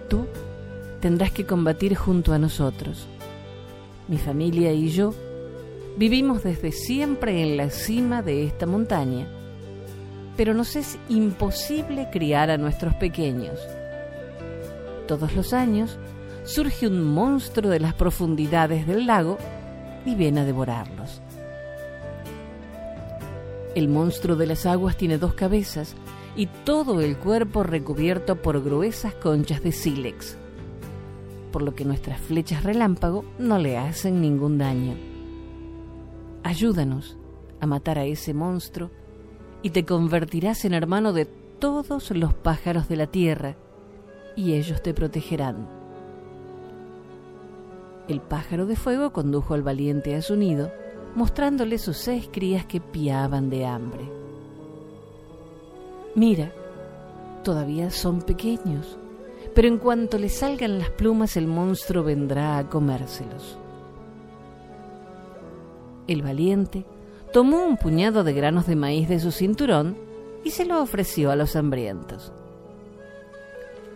Tú 0.08 0.26
tendrás 1.00 1.32
que 1.32 1.44
combatir 1.44 1.94
junto 1.94 2.32
a 2.32 2.38
nosotros. 2.38 3.06
Mi 4.08 4.16
familia 4.16 4.72
y 4.72 4.88
yo 4.88 5.14
vivimos 5.96 6.42
desde 6.42 6.72
siempre 6.72 7.42
en 7.42 7.56
la 7.56 7.70
cima 7.70 8.22
de 8.22 8.46
esta 8.46 8.66
montaña, 8.66 9.26
pero 10.36 10.54
nos 10.54 10.76
es 10.76 10.96
imposible 11.08 12.08
criar 12.10 12.50
a 12.50 12.56
nuestros 12.56 12.94
pequeños 12.94 13.58
todos 15.08 15.34
los 15.34 15.54
años 15.54 15.98
surge 16.44 16.86
un 16.86 17.02
monstruo 17.02 17.70
de 17.70 17.80
las 17.80 17.94
profundidades 17.94 18.86
del 18.86 19.06
lago 19.06 19.38
y 20.04 20.14
ven 20.14 20.38
a 20.38 20.44
devorarlos. 20.44 21.22
El 23.78 23.86
monstruo 23.86 24.34
de 24.34 24.48
las 24.48 24.66
aguas 24.66 24.96
tiene 24.96 25.18
dos 25.18 25.34
cabezas 25.34 25.94
y 26.34 26.46
todo 26.46 27.00
el 27.00 27.16
cuerpo 27.16 27.62
recubierto 27.62 28.42
por 28.42 28.60
gruesas 28.60 29.14
conchas 29.14 29.62
de 29.62 29.70
sílex, 29.70 30.36
por 31.52 31.62
lo 31.62 31.76
que 31.76 31.84
nuestras 31.84 32.20
flechas 32.20 32.64
relámpago 32.64 33.24
no 33.38 33.56
le 33.56 33.78
hacen 33.78 34.20
ningún 34.20 34.58
daño. 34.58 34.96
Ayúdanos 36.42 37.16
a 37.60 37.66
matar 37.68 38.00
a 38.00 38.04
ese 38.04 38.34
monstruo 38.34 38.90
y 39.62 39.70
te 39.70 39.84
convertirás 39.84 40.64
en 40.64 40.74
hermano 40.74 41.12
de 41.12 41.26
todos 41.26 42.10
los 42.10 42.34
pájaros 42.34 42.88
de 42.88 42.96
la 42.96 43.06
tierra, 43.06 43.54
y 44.34 44.54
ellos 44.54 44.82
te 44.82 44.92
protegerán. 44.92 45.68
El 48.08 48.20
pájaro 48.22 48.66
de 48.66 48.74
fuego 48.74 49.12
condujo 49.12 49.54
al 49.54 49.62
valiente 49.62 50.16
a 50.16 50.22
su 50.22 50.34
nido, 50.34 50.72
mostrándole 51.18 51.78
sus 51.78 51.96
seis 51.96 52.28
crías 52.32 52.64
que 52.64 52.80
piaban 52.80 53.50
de 53.50 53.66
hambre. 53.66 54.08
Mira, 56.14 56.52
todavía 57.42 57.90
son 57.90 58.22
pequeños, 58.22 58.96
pero 59.52 59.66
en 59.66 59.78
cuanto 59.78 60.16
le 60.16 60.28
salgan 60.28 60.78
las 60.78 60.90
plumas 60.90 61.36
el 61.36 61.48
monstruo 61.48 62.04
vendrá 62.04 62.56
a 62.56 62.68
comérselos. 62.68 63.58
El 66.06 66.22
valiente 66.22 66.84
tomó 67.32 67.66
un 67.66 67.76
puñado 67.76 68.22
de 68.22 68.32
granos 68.32 68.68
de 68.68 68.76
maíz 68.76 69.08
de 69.08 69.18
su 69.18 69.32
cinturón 69.32 69.96
y 70.44 70.50
se 70.50 70.64
lo 70.64 70.80
ofreció 70.80 71.32
a 71.32 71.36
los 71.36 71.56
hambrientos. 71.56 72.32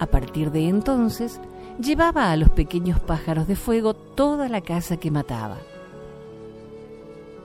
A 0.00 0.06
partir 0.06 0.50
de 0.50 0.68
entonces, 0.68 1.40
llevaba 1.80 2.32
a 2.32 2.37
los 2.37 2.50
pequeños 2.50 2.98
pájaros 2.98 3.46
de 3.46 3.54
fuego 3.54 3.94
toda 3.94 4.48
la 4.48 4.61
casa 4.61 4.96
que 4.96 5.12
mataba. 5.12 5.58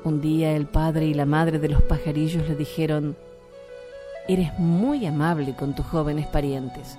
Un 0.08 0.22
día 0.22 0.56
el 0.56 0.68
padre 0.68 1.06
y 1.06 1.14
la 1.14 1.26
madre 1.26 1.60
de 1.60 1.68
los 1.68 1.82
pajarillos 1.82 2.48
le 2.48 2.56
dijeron, 2.56 3.18
Eres 4.30 4.58
muy 4.58 5.06
amable 5.06 5.54
con 5.54 5.76
tus 5.76 5.86
jóvenes 5.86 6.28
parientes. 6.28 6.98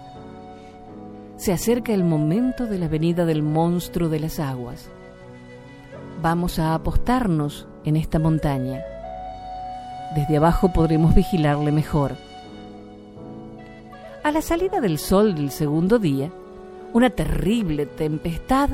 Se 1.39 1.55
acerca 1.55 1.95
el 1.95 2.05
momento 2.05 2.67
de 2.67 2.79
la 2.79 2.87
venida 2.87 3.25
del 3.25 3.43
monstruo 3.43 4.11
de 4.11 4.21
las 4.21 4.39
aguas. 4.39 4.91
Vamos 6.21 6.59
a 6.59 6.75
apostarnos 6.75 7.67
en 7.87 7.97
esta 7.97 8.19
montaña. 8.19 8.83
Desde 10.15 10.37
abajo 10.37 10.71
podremos 10.75 11.15
vigilarle 11.15 11.73
mejor. 11.73 12.15
A 14.23 14.31
la 14.33 14.43
salida 14.43 14.83
del 14.83 14.99
sol 14.99 15.35
del 15.35 15.51
segundo 15.51 15.99
día, 15.99 16.31
una 16.93 17.09
terrible 17.09 17.87
tempestad 17.87 18.69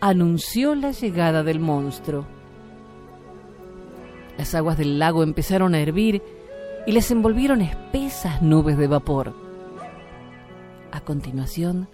anunció 0.00 0.74
la 0.74 0.90
llegada 0.90 1.44
del 1.44 1.60
monstruo. 1.60 2.37
Las 4.38 4.54
aguas 4.54 4.78
del 4.78 4.98
lago 4.98 5.22
empezaron 5.22 5.74
a 5.74 5.80
hervir 5.80 6.22
y 6.86 6.92
les 6.92 7.10
envolvieron 7.10 7.60
espesas 7.60 8.40
nubes 8.40 8.78
de 8.78 8.86
vapor. 8.86 9.34
A 10.92 11.00
continuación, 11.00 11.88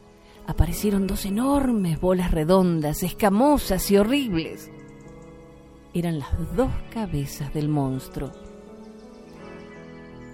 aparecieron 0.47 1.09
dos 1.09 1.25
enormes 1.25 2.01
bolas 2.01 2.31
redondas, 2.31 3.03
escamosas 3.03 3.91
y 3.91 3.97
horribles 3.97 4.71
eran 5.95 6.19
las 6.19 6.57
dos 6.57 6.71
cabezas 6.93 7.55
del 7.55 7.69
monstruo. 7.69 8.33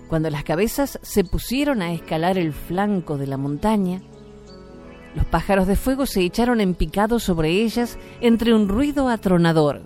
Cuando 0.08 0.30
las 0.30 0.42
cabezas 0.42 0.98
se 1.02 1.22
pusieron 1.22 1.82
a 1.82 1.92
escalar 1.92 2.38
el 2.38 2.52
flanco 2.52 3.18
de 3.18 3.26
la 3.26 3.36
montaña, 3.36 4.00
los 5.14 5.26
pájaros 5.26 5.66
de 5.66 5.76
fuego 5.76 6.06
se 6.06 6.22
echaron 6.22 6.60
en 6.60 6.74
picado 6.74 7.20
sobre 7.20 7.50
ellas 7.50 7.98
entre 8.20 8.54
un 8.54 8.68
ruido 8.68 9.08
atronador. 9.08 9.82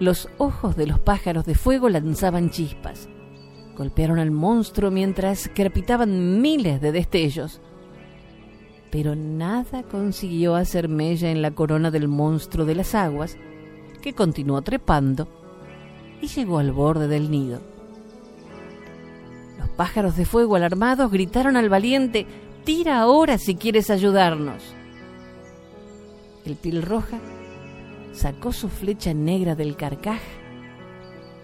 Los 0.00 0.30
ojos 0.38 0.76
de 0.76 0.86
los 0.86 0.98
pájaros 0.98 1.44
de 1.44 1.54
fuego 1.54 1.90
lanzaban 1.90 2.48
chispas. 2.48 3.10
Golpearon 3.76 4.18
al 4.18 4.30
monstruo 4.30 4.90
mientras 4.90 5.50
crepitaban 5.54 6.40
miles 6.40 6.80
de 6.80 6.90
destellos. 6.90 7.60
Pero 8.90 9.14
nada 9.14 9.82
consiguió 9.82 10.54
hacer 10.54 10.88
mella 10.88 11.30
en 11.30 11.42
la 11.42 11.50
corona 11.50 11.90
del 11.90 12.08
monstruo 12.08 12.64
de 12.64 12.76
las 12.76 12.94
aguas, 12.94 13.36
que 14.00 14.14
continuó 14.14 14.62
trepando 14.62 15.28
y 16.22 16.28
llegó 16.28 16.60
al 16.60 16.72
borde 16.72 17.06
del 17.06 17.30
nido. 17.30 17.60
Los 19.58 19.68
pájaros 19.68 20.16
de 20.16 20.24
fuego 20.24 20.56
alarmados 20.56 21.12
gritaron 21.12 21.58
al 21.58 21.68
valiente, 21.68 22.26
tira 22.64 23.00
ahora 23.00 23.36
si 23.36 23.54
quieres 23.54 23.90
ayudarnos. 23.90 24.62
El 26.46 26.56
piel 26.56 26.80
roja 26.80 27.18
sacó 28.20 28.52
su 28.52 28.68
flecha 28.68 29.14
negra 29.14 29.54
del 29.54 29.76
carcaj 29.76 30.20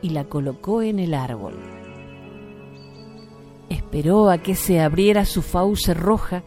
y 0.03 0.11
la 0.11 0.25
colocó 0.25 0.83
en 0.83 0.99
el 0.99 1.15
árbol. 1.15 1.55
Esperó 3.71 4.29
a 4.29 4.39
que 4.39 4.55
se 4.55 4.83
abriera 4.83 5.25
su 5.25 5.41
fauce 5.41 5.95
roja 5.95 6.43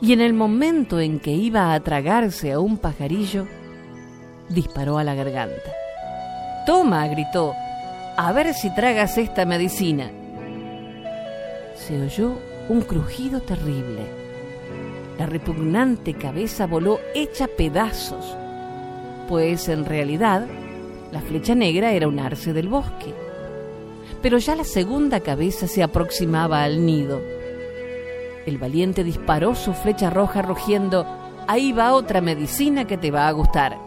y 0.00 0.12
en 0.12 0.22
el 0.22 0.34
momento 0.34 0.98
en 0.98 1.20
que 1.20 1.30
iba 1.30 1.72
a 1.72 1.78
tragarse 1.78 2.50
a 2.50 2.58
un 2.58 2.78
pajarillo, 2.78 3.46
disparó 4.48 4.98
a 4.98 5.04
la 5.04 5.14
garganta. 5.14 5.70
Toma, 6.66 7.06
gritó, 7.06 7.54
a 8.16 8.32
ver 8.32 8.52
si 8.54 8.74
tragas 8.74 9.18
esta 9.18 9.44
medicina. 9.44 10.10
Se 11.76 12.02
oyó 12.02 12.32
un 12.68 12.80
crujido 12.80 13.40
terrible. 13.40 14.02
La 15.16 15.26
repugnante 15.26 16.14
cabeza 16.14 16.66
voló 16.66 16.98
hecha 17.14 17.46
pedazos, 17.46 18.36
pues 19.30 19.68
en 19.68 19.84
realidad 19.84 20.44
la 21.12 21.20
flecha 21.20 21.54
negra 21.54 21.92
era 21.92 22.08
un 22.08 22.18
arce 22.18 22.52
del 22.52 22.68
bosque. 22.68 23.14
Pero 24.20 24.38
ya 24.38 24.56
la 24.56 24.64
segunda 24.64 25.20
cabeza 25.20 25.68
se 25.68 25.84
aproximaba 25.84 26.64
al 26.64 26.84
nido. 26.84 27.20
El 28.44 28.58
valiente 28.58 29.04
disparó 29.04 29.54
su 29.54 29.72
flecha 29.72 30.10
roja 30.10 30.42
rugiendo, 30.42 31.06
ahí 31.46 31.70
va 31.70 31.94
otra 31.94 32.20
medicina 32.20 32.88
que 32.88 32.98
te 32.98 33.12
va 33.12 33.28
a 33.28 33.30
gustar. 33.30 33.78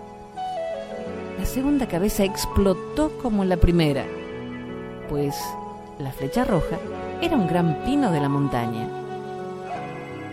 La 1.37 1.45
segunda 1.45 1.89
cabeza 1.89 2.23
explotó 2.23 3.11
como 3.21 3.43
la 3.43 3.57
primera, 3.57 4.05
pues 5.09 5.35
la 5.99 6.13
flecha 6.13 6.45
roja 6.45 6.77
era 7.21 7.35
un 7.35 7.47
gran 7.47 7.83
pino 7.83 8.11
de 8.11 8.21
la 8.21 8.29
montaña. 8.29 8.87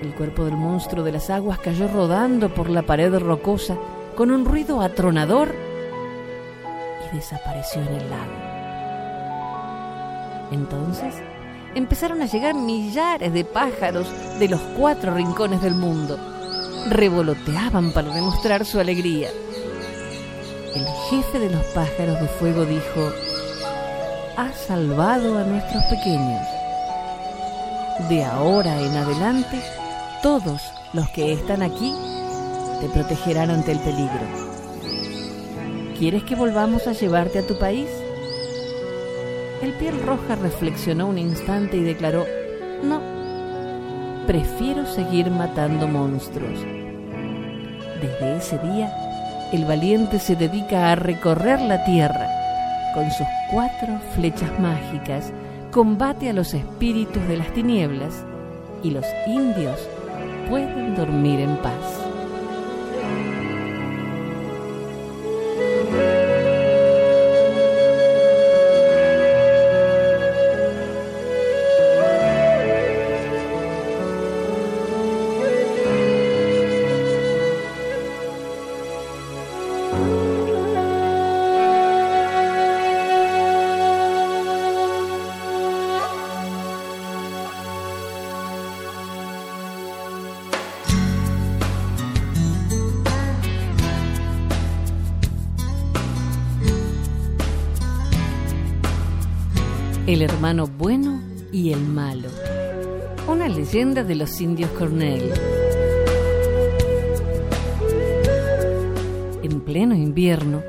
El 0.03 0.14
cuerpo 0.14 0.44
del 0.44 0.57
monstruo 0.57 1.03
de 1.03 1.11
las 1.11 1.31
aguas 1.31 1.59
cayó 1.59 1.88
rodando 1.88 2.55
por 2.55 2.70
la 2.70 2.83
pared 2.83 3.12
rocosa 3.18 3.77
con 4.16 4.31
un 4.31 4.44
ruido 4.44 4.81
atronador 4.81 5.55
y 7.11 7.16
desapareció 7.16 7.83
en 7.83 7.88
el 7.88 8.11
lago. 8.11 8.33
Entonces 10.53 11.14
empezaron 11.75 12.20
a 12.23 12.27
llegar 12.27 12.55
millares 12.55 13.33
de 13.33 13.44
pájaros 13.44 14.07
de 14.38 14.49
los 14.49 14.61
cuatro 14.77 15.14
rincones 15.14 15.62
del 15.62 15.75
mundo. 15.75 16.18
Revoloteaban 16.88 17.92
para 17.92 18.12
demostrar 18.12 18.64
su 18.64 18.81
alegría 18.81 19.29
el 20.75 20.87
jefe 21.11 21.40
de 21.40 21.51
los 21.51 21.64
pájaros 21.66 22.20
de 22.20 22.29
fuego 22.29 22.64
dijo, 22.64 23.12
ha 24.37 24.53
salvado 24.53 25.38
a 25.38 25.42
nuestros 25.42 25.83
pequeños. 25.85 26.46
De 28.09 28.25
ahora 28.25 28.81
en 28.81 28.96
adelante, 28.96 29.61
todos 30.23 30.62
los 30.92 31.09
que 31.11 31.33
están 31.33 31.62
aquí 31.62 31.92
te 32.81 32.88
protegerán 32.88 33.51
ante 33.51 33.73
el 33.73 33.79
peligro. 33.79 34.51
¿Quieres 35.99 36.25
que 36.25 36.35
volvamos 36.35 36.87
a 36.87 36.93
llevarte 36.93 37.40
a 37.40 37.47
tu 37.47 37.59
país? 37.59 37.88
El 39.62 39.73
piel 39.75 40.01
roja 40.03 40.37
reflexionó 40.37 41.07
un 41.09 41.19
instante 41.19 41.77
y 41.77 41.83
declaró, 41.83 42.25
no, 42.83 43.01
prefiero 44.27 44.87
seguir 44.87 45.31
matando 45.31 45.87
monstruos. 45.87 46.61
Desde 48.01 48.37
ese 48.38 48.59
día, 48.59 48.90
el 49.53 49.66
valiente 49.66 50.19
se 50.19 50.37
dedica 50.37 50.90
a 50.90 50.95
recorrer 50.95 51.61
la 51.61 51.85
tierra. 51.85 52.29
Con 52.95 53.11
sus 53.11 53.27
cuatro 53.51 54.01
flechas 54.14 54.59
mágicas 54.59 55.33
combate 55.71 56.31
a 56.31 56.33
los 56.33 56.55
espíritus 56.55 57.27
de 57.29 57.37
las 57.37 57.53
tinieblas 57.53 58.25
y 58.83 58.90
los 58.90 59.05
indios 59.27 59.79
pueden 60.49 60.97
dormir 60.97 61.40
en 61.40 61.57
paz. 61.59 62.10
El 100.21 100.25
hermano 100.25 100.67
bueno 100.67 101.19
y 101.51 101.73
el 101.73 101.81
malo. 101.81 102.29
Una 103.27 103.49
leyenda 103.49 104.05
de 104.05 104.15
los 104.15 104.39
indios 104.43 104.71
Cornell. 104.73 105.33
En 109.43 109.63
pleno 109.63 109.95
invierno, 109.95 110.63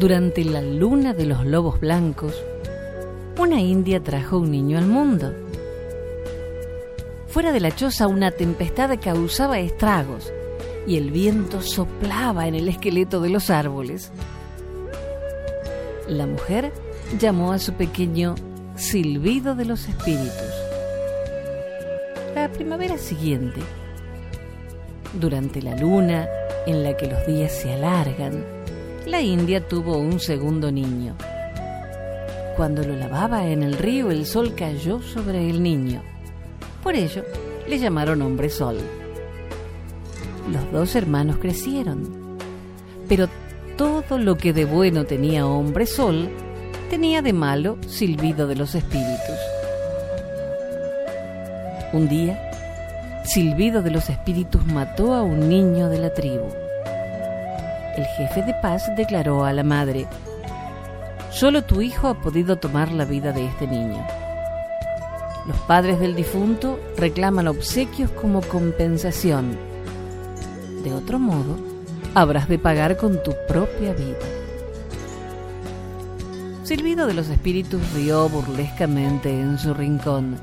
durante 0.00 0.44
la 0.44 0.62
luna 0.62 1.14
de 1.14 1.26
los 1.26 1.46
lobos 1.46 1.78
blancos, 1.78 2.34
una 3.38 3.60
india 3.60 4.02
trajo 4.02 4.38
un 4.38 4.50
niño 4.50 4.78
al 4.78 4.88
mundo. 4.88 5.32
Fuera 7.28 7.52
de 7.52 7.60
la 7.60 7.70
choza 7.70 8.08
una 8.08 8.32
tempestad 8.32 8.98
causaba 9.00 9.60
estragos 9.60 10.32
y 10.88 10.96
el 10.96 11.12
viento 11.12 11.62
soplaba 11.62 12.48
en 12.48 12.56
el 12.56 12.68
esqueleto 12.68 13.20
de 13.20 13.30
los 13.30 13.48
árboles. 13.48 14.10
La 16.08 16.26
mujer 16.26 16.72
llamó 17.20 17.52
a 17.52 17.60
su 17.60 17.74
pequeño 17.74 18.34
Silbido 18.82 19.54
de 19.54 19.64
los 19.64 19.88
Espíritus. 19.88 20.52
La 22.34 22.50
primavera 22.50 22.98
siguiente, 22.98 23.60
durante 25.20 25.62
la 25.62 25.76
luna 25.76 26.28
en 26.66 26.82
la 26.82 26.96
que 26.96 27.06
los 27.06 27.24
días 27.24 27.52
se 27.52 27.72
alargan, 27.72 28.44
la 29.06 29.22
India 29.22 29.66
tuvo 29.66 29.98
un 29.98 30.18
segundo 30.18 30.72
niño. 30.72 31.14
Cuando 32.56 32.82
lo 32.82 32.96
lavaba 32.96 33.46
en 33.46 33.62
el 33.62 33.74
río, 33.74 34.10
el 34.10 34.26
sol 34.26 34.52
cayó 34.56 35.00
sobre 35.00 35.48
el 35.48 35.62
niño. 35.62 36.02
Por 36.82 36.96
ello, 36.96 37.24
le 37.68 37.78
llamaron 37.78 38.20
hombre 38.20 38.50
sol. 38.50 38.78
Los 40.50 40.72
dos 40.72 40.96
hermanos 40.96 41.36
crecieron, 41.36 42.36
pero 43.08 43.28
todo 43.76 44.18
lo 44.18 44.36
que 44.36 44.52
de 44.52 44.64
bueno 44.64 45.04
tenía 45.04 45.46
hombre 45.46 45.86
sol 45.86 46.28
tenía 46.92 47.22
de 47.22 47.32
malo 47.32 47.78
Silbido 47.88 48.46
de 48.46 48.54
los 48.54 48.74
Espíritus. 48.74 49.38
Un 51.94 52.06
día, 52.06 52.38
Silbido 53.24 53.80
de 53.80 53.90
los 53.90 54.10
Espíritus 54.10 54.66
mató 54.66 55.14
a 55.14 55.22
un 55.22 55.48
niño 55.48 55.88
de 55.88 55.98
la 55.98 56.12
tribu. 56.12 56.52
El 57.96 58.04
jefe 58.04 58.42
de 58.42 58.52
paz 58.60 58.94
declaró 58.94 59.46
a 59.46 59.54
la 59.54 59.62
madre, 59.62 60.06
Solo 61.30 61.62
tu 61.62 61.80
hijo 61.80 62.08
ha 62.08 62.20
podido 62.20 62.56
tomar 62.56 62.92
la 62.92 63.06
vida 63.06 63.32
de 63.32 63.46
este 63.46 63.66
niño. 63.66 64.06
Los 65.46 65.56
padres 65.60 65.98
del 65.98 66.14
difunto 66.14 66.78
reclaman 66.98 67.48
obsequios 67.48 68.10
como 68.10 68.42
compensación. 68.42 69.56
De 70.84 70.92
otro 70.92 71.18
modo, 71.18 71.56
habrás 72.14 72.50
de 72.50 72.58
pagar 72.58 72.98
con 72.98 73.22
tu 73.22 73.32
propia 73.48 73.94
vida. 73.94 74.41
Silbido 76.64 77.08
de 77.08 77.14
los 77.14 77.28
espíritus 77.28 77.80
rió 77.92 78.28
burlescamente 78.28 79.28
en 79.28 79.58
su 79.58 79.74
rincón. 79.74 80.36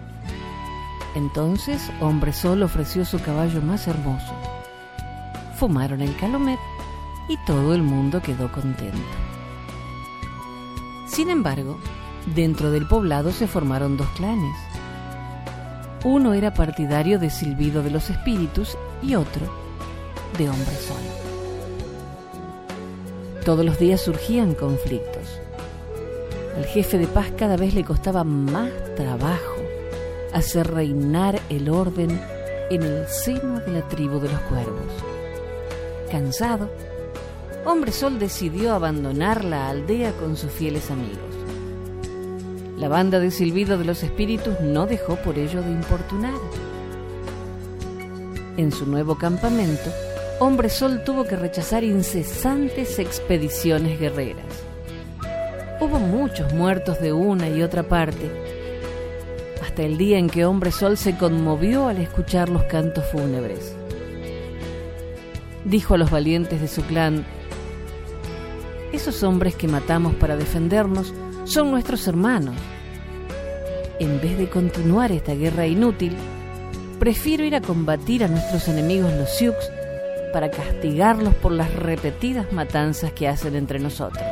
Entonces 1.15 1.81
Hombre 2.01 2.33
Sol 2.33 2.61
ofreció 2.61 3.05
su 3.05 3.21
caballo 3.21 3.61
más 3.61 3.87
hermoso. 3.87 4.33
Fumaron 5.55 6.01
el 6.01 6.13
calomet 6.17 6.59
y 7.29 7.37
todo 7.45 7.73
el 7.73 7.83
mundo 7.83 8.21
quedó 8.21 8.51
contento. 8.51 8.97
Sin 11.07 11.29
embargo, 11.29 11.79
dentro 12.35 12.69
del 12.69 12.85
poblado 12.85 13.31
se 13.31 13.47
formaron 13.47 13.95
dos 13.95 14.09
clanes. 14.09 14.55
Uno 16.03 16.33
era 16.33 16.53
partidario 16.53 17.17
de 17.17 17.29
Silbido 17.29 17.81
de 17.81 17.91
los 17.91 18.09
Espíritus 18.09 18.77
y 19.01 19.15
otro 19.15 19.45
de 20.37 20.49
Hombre 20.49 20.75
Sol. 20.75 20.97
Todos 23.45 23.65
los 23.65 23.79
días 23.79 24.01
surgían 24.01 24.53
conflictos. 24.53 25.39
Al 26.59 26.65
jefe 26.65 26.97
de 26.97 27.07
paz 27.07 27.31
cada 27.37 27.55
vez 27.55 27.73
le 27.73 27.85
costaba 27.85 28.25
más 28.25 28.69
trabajo 28.97 29.55
hacer 30.33 30.69
reinar 30.69 31.39
el 31.47 31.69
orden 31.69 32.21
en 32.69 32.83
el 32.83 33.07
seno 33.07 33.61
de 33.61 33.71
la 33.71 33.87
tribu 33.87 34.19
de 34.19 34.27
los 34.27 34.41
cuervos. 34.41 34.91
Cansado, 36.11 36.69
Hombre 37.65 37.93
Sol 37.93 38.19
decidió 38.19 38.73
abandonar 38.73 39.45
la 39.45 39.69
aldea 39.69 40.11
con 40.11 40.35
sus 40.35 40.51
fieles 40.51 40.91
amigos. 40.91 41.33
La 42.77 42.89
banda 42.89 43.21
de 43.21 43.31
silbido 43.31 43.77
de 43.77 43.85
los 43.85 44.03
espíritus 44.03 44.59
no 44.59 44.85
dejó 44.85 45.15
por 45.15 45.39
ello 45.39 45.61
de 45.61 45.71
importunar. 45.71 46.35
En 48.57 48.73
su 48.73 48.85
nuevo 48.85 49.17
campamento, 49.17 49.89
Hombre 50.41 50.69
Sol 50.69 51.05
tuvo 51.05 51.23
que 51.23 51.37
rechazar 51.37 51.85
incesantes 51.85 52.99
expediciones 52.99 53.97
guerreras. 53.97 54.68
Hubo 55.81 55.97
muchos 55.97 56.51
muertos 56.53 56.99
de 56.99 57.13
una 57.13 57.47
y 57.47 57.61
otra 57.61 57.83
parte, 57.83 58.29
hasta 59.63 59.83
el 59.83 59.97
día 59.97 60.17
en 60.17 60.29
que 60.29 60.43
Hombre 60.43 60.73
Sol 60.73 60.97
se 60.97 61.15
conmovió 61.15 61.87
al 61.87 61.99
escuchar 61.99 62.49
los 62.49 62.63
cantos 62.63 63.05
fúnebres. 63.05 63.73
Dijo 65.63 65.93
a 65.93 65.97
los 65.97 66.11
valientes 66.11 66.59
de 66.59 66.67
su 66.67 66.83
clan, 66.83 67.25
esos 68.91 69.23
hombres 69.23 69.55
que 69.55 69.69
matamos 69.69 70.15
para 70.15 70.35
defendernos 70.35 71.13
son 71.45 71.71
nuestros 71.71 72.05
hermanos. 72.09 72.55
En 73.99 74.19
vez 74.19 74.37
de 74.37 74.49
continuar 74.49 75.13
esta 75.13 75.33
guerra 75.33 75.65
inútil, 75.65 76.13
prefiero 76.99 77.45
ir 77.45 77.55
a 77.55 77.61
combatir 77.61 78.25
a 78.25 78.27
nuestros 78.27 78.67
enemigos 78.67 79.13
los 79.13 79.29
Sioux 79.29 79.55
para 80.33 80.51
castigarlos 80.51 81.35
por 81.35 81.53
las 81.53 81.73
repetidas 81.73 82.51
matanzas 82.51 83.13
que 83.13 83.29
hacen 83.29 83.55
entre 83.55 83.79
nosotros 83.79 84.25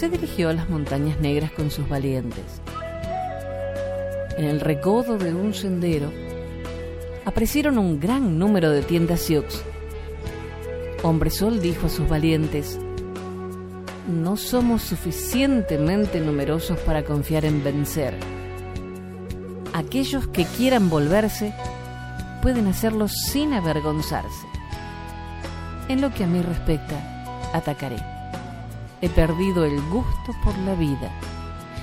se 0.00 0.08
dirigió 0.08 0.48
a 0.48 0.54
las 0.54 0.70
montañas 0.70 1.20
negras 1.20 1.52
con 1.52 1.70
sus 1.70 1.86
valientes. 1.86 2.62
En 4.38 4.46
el 4.46 4.58
recodo 4.58 5.18
de 5.18 5.34
un 5.34 5.52
sendero 5.52 6.10
aparecieron 7.26 7.76
un 7.76 8.00
gran 8.00 8.38
número 8.38 8.70
de 8.70 8.80
tiendas 8.80 9.20
Sioux. 9.20 9.44
Hombre 11.02 11.28
Sol 11.28 11.60
dijo 11.60 11.88
a 11.88 11.90
sus 11.90 12.08
valientes, 12.08 12.78
no 14.08 14.38
somos 14.38 14.80
suficientemente 14.80 16.18
numerosos 16.20 16.78
para 16.78 17.04
confiar 17.04 17.44
en 17.44 17.62
vencer. 17.62 18.14
Aquellos 19.74 20.26
que 20.28 20.46
quieran 20.46 20.88
volverse 20.88 21.52
pueden 22.40 22.68
hacerlo 22.68 23.06
sin 23.06 23.52
avergonzarse. 23.52 24.46
En 25.88 26.00
lo 26.00 26.10
que 26.14 26.24
a 26.24 26.26
mí 26.26 26.40
respecta, 26.40 27.52
atacaré. 27.52 28.19
He 29.02 29.08
perdido 29.08 29.64
el 29.64 29.80
gusto 29.88 30.34
por 30.44 30.56
la 30.58 30.74
vida. 30.74 31.10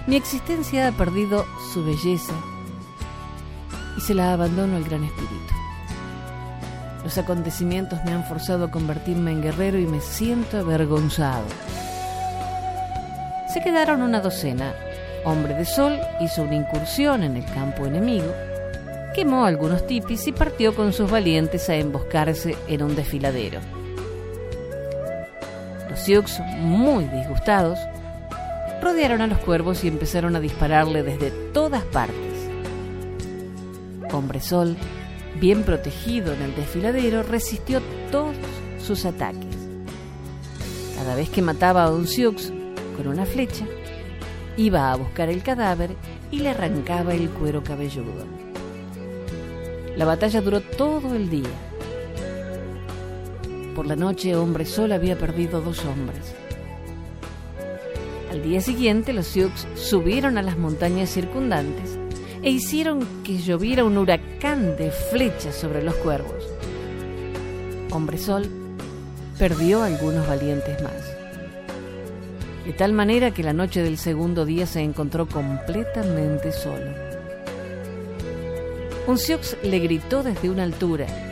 Mi 0.05 0.15
existencia 0.15 0.87
ha 0.87 0.91
perdido 0.91 1.45
su 1.73 1.83
belleza 1.83 2.33
y 3.97 4.01
se 4.01 4.13
la 4.13 4.33
abandono 4.33 4.77
al 4.77 4.83
Gran 4.83 5.03
Espíritu. 5.03 5.53
Los 7.03 7.17
acontecimientos 7.17 7.99
me 8.05 8.11
han 8.11 8.23
forzado 8.25 8.65
a 8.65 8.71
convertirme 8.71 9.31
en 9.31 9.41
guerrero 9.41 9.79
y 9.79 9.87
me 9.87 9.99
siento 9.99 10.59
avergonzado. 10.59 11.45
Se 13.51 13.61
quedaron 13.61 14.01
una 14.01 14.21
docena. 14.21 14.73
Hombre 15.25 15.55
de 15.55 15.65
Sol 15.65 15.99
hizo 16.21 16.43
una 16.43 16.55
incursión 16.55 17.23
en 17.23 17.35
el 17.37 17.45
campo 17.45 17.85
enemigo, 17.85 18.31
quemó 19.15 19.45
algunos 19.45 19.87
tipis 19.87 20.27
y 20.27 20.31
partió 20.31 20.75
con 20.75 20.93
sus 20.93 21.09
valientes 21.09 21.67
a 21.69 21.75
emboscarse 21.75 22.55
en 22.67 22.83
un 22.83 22.95
desfiladero. 22.95 23.59
Sioux, 26.07 26.39
muy 26.59 27.03
disgustados, 27.03 27.77
rodearon 28.81 29.19
a 29.19 29.27
los 29.27 29.39
cuervos 29.39 29.83
y 29.83 29.89
empezaron 29.89 30.37
a 30.37 30.39
dispararle 30.39 31.03
desde 31.03 31.31
todas 31.51 31.83
partes. 31.83 32.15
Hombre 34.13 34.39
Sol, 34.39 34.77
bien 35.41 35.63
protegido 35.63 36.31
en 36.31 36.43
el 36.43 36.55
desfiladero, 36.55 37.23
resistió 37.23 37.81
todos 38.09 38.37
sus 38.81 39.03
ataques. 39.03 39.53
Cada 40.95 41.13
vez 41.13 41.29
que 41.29 41.41
mataba 41.41 41.83
a 41.83 41.91
un 41.91 42.07
Sioux 42.07 42.53
con 42.95 43.09
una 43.09 43.25
flecha, 43.25 43.65
iba 44.55 44.93
a 44.93 44.95
buscar 44.95 45.27
el 45.27 45.43
cadáver 45.43 45.93
y 46.31 46.39
le 46.39 46.51
arrancaba 46.51 47.15
el 47.15 47.29
cuero 47.31 47.65
cabelludo. 47.65 48.25
La 49.97 50.05
batalla 50.05 50.39
duró 50.39 50.61
todo 50.61 51.13
el 51.15 51.29
día 51.29 51.66
por 53.77 53.85
la 53.85 53.95
noche, 53.95 54.35
Hombre 54.35 54.65
Sol 54.65 54.91
había 54.91 55.19
perdido 55.19 55.61
dos 55.61 55.85
hombres. 55.85 56.33
Al 58.31 58.41
día 58.41 58.59
siguiente, 58.59 59.13
los 59.13 59.27
Sioux 59.27 59.51
subieron 59.75 60.39
a 60.39 60.41
las 60.41 60.57
montañas 60.57 61.11
circundantes 61.11 61.99
e 62.41 62.49
hicieron 62.49 63.07
que 63.23 63.37
lloviera 63.37 63.83
un 63.83 63.99
huracán 63.99 64.75
de 64.77 64.89
flechas 64.89 65.53
sobre 65.53 65.83
los 65.83 65.93
cuervos. 65.97 66.43
Hombre 67.91 68.17
Sol 68.17 68.49
perdió 69.37 69.83
algunos 69.83 70.27
valientes 70.27 70.81
más. 70.81 71.15
De 72.65 72.73
tal 72.73 72.93
manera 72.93 73.29
que 73.29 73.43
la 73.43 73.53
noche 73.53 73.83
del 73.83 73.99
segundo 73.99 74.43
día 74.43 74.65
se 74.65 74.81
encontró 74.81 75.27
completamente 75.27 76.51
solo. 76.51 76.95
Un 79.05 79.19
Sioux 79.19 79.55
le 79.61 79.77
gritó 79.77 80.23
desde 80.23 80.49
una 80.49 80.63
altura 80.63 81.26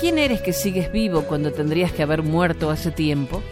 ¿Quién 0.00 0.16
eres 0.18 0.40
que 0.40 0.52
sigues 0.52 0.92
vivo 0.92 1.22
cuando 1.22 1.52
tendrías 1.52 1.90
que 1.90 2.04
haber 2.04 2.22
muerto 2.22 2.70
hace 2.70 2.92
tiempo? 2.92 3.42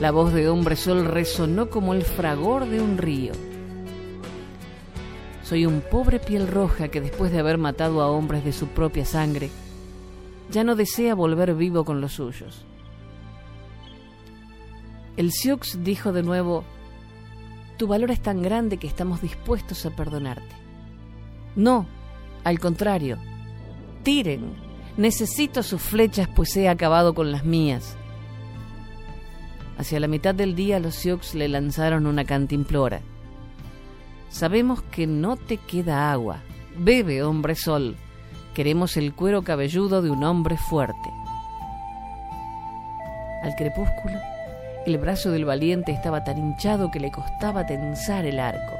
La 0.00 0.12
voz 0.12 0.32
de 0.32 0.48
Hombre 0.48 0.76
Sol 0.76 1.06
resonó 1.06 1.70
como 1.70 1.92
el 1.92 2.04
fragor 2.04 2.66
de 2.66 2.80
un 2.80 2.98
río. 2.98 3.32
Soy 5.42 5.66
un 5.66 5.80
pobre 5.80 6.20
piel 6.20 6.46
roja 6.46 6.86
que 6.86 7.00
después 7.00 7.32
de 7.32 7.40
haber 7.40 7.58
matado 7.58 8.00
a 8.00 8.12
hombres 8.12 8.44
de 8.44 8.52
su 8.52 8.68
propia 8.68 9.04
sangre, 9.04 9.50
ya 10.52 10.62
no 10.62 10.76
desea 10.76 11.16
volver 11.16 11.54
vivo 11.54 11.84
con 11.84 12.00
los 12.00 12.12
suyos. 12.12 12.64
El 15.16 15.32
Sioux 15.32 15.82
dijo 15.82 16.12
de 16.12 16.22
nuevo, 16.22 16.62
Tu 17.76 17.88
valor 17.88 18.12
es 18.12 18.20
tan 18.20 18.40
grande 18.40 18.76
que 18.76 18.86
estamos 18.86 19.20
dispuestos 19.20 19.84
a 19.84 19.90
perdonarte. 19.90 20.54
No, 21.56 21.86
al 22.44 22.60
contrario, 22.60 23.18
tiren, 24.08 24.54
necesito 24.96 25.62
sus 25.62 25.82
flechas 25.82 26.30
pues 26.34 26.56
he 26.56 26.70
acabado 26.70 27.12
con 27.12 27.30
las 27.30 27.44
mías. 27.44 27.94
Hacia 29.76 30.00
la 30.00 30.08
mitad 30.08 30.34
del 30.34 30.54
día 30.54 30.80
los 30.80 30.94
Sioux 30.94 31.34
le 31.34 31.46
lanzaron 31.46 32.06
una 32.06 32.24
cantimplora. 32.24 33.02
Sabemos 34.30 34.80
que 34.80 35.06
no 35.06 35.36
te 35.36 35.58
queda 35.58 36.10
agua. 36.10 36.38
Bebe, 36.78 37.22
hombre 37.22 37.54
sol. 37.54 37.96
Queremos 38.54 38.96
el 38.96 39.12
cuero 39.12 39.42
cabelludo 39.42 40.00
de 40.00 40.08
un 40.08 40.24
hombre 40.24 40.56
fuerte. 40.56 41.10
Al 43.42 43.54
crepúsculo, 43.56 44.18
el 44.86 44.96
brazo 44.96 45.32
del 45.32 45.44
valiente 45.44 45.92
estaba 45.92 46.24
tan 46.24 46.38
hinchado 46.38 46.90
que 46.90 46.98
le 46.98 47.10
costaba 47.10 47.66
tensar 47.66 48.24
el 48.24 48.40
arco. 48.40 48.74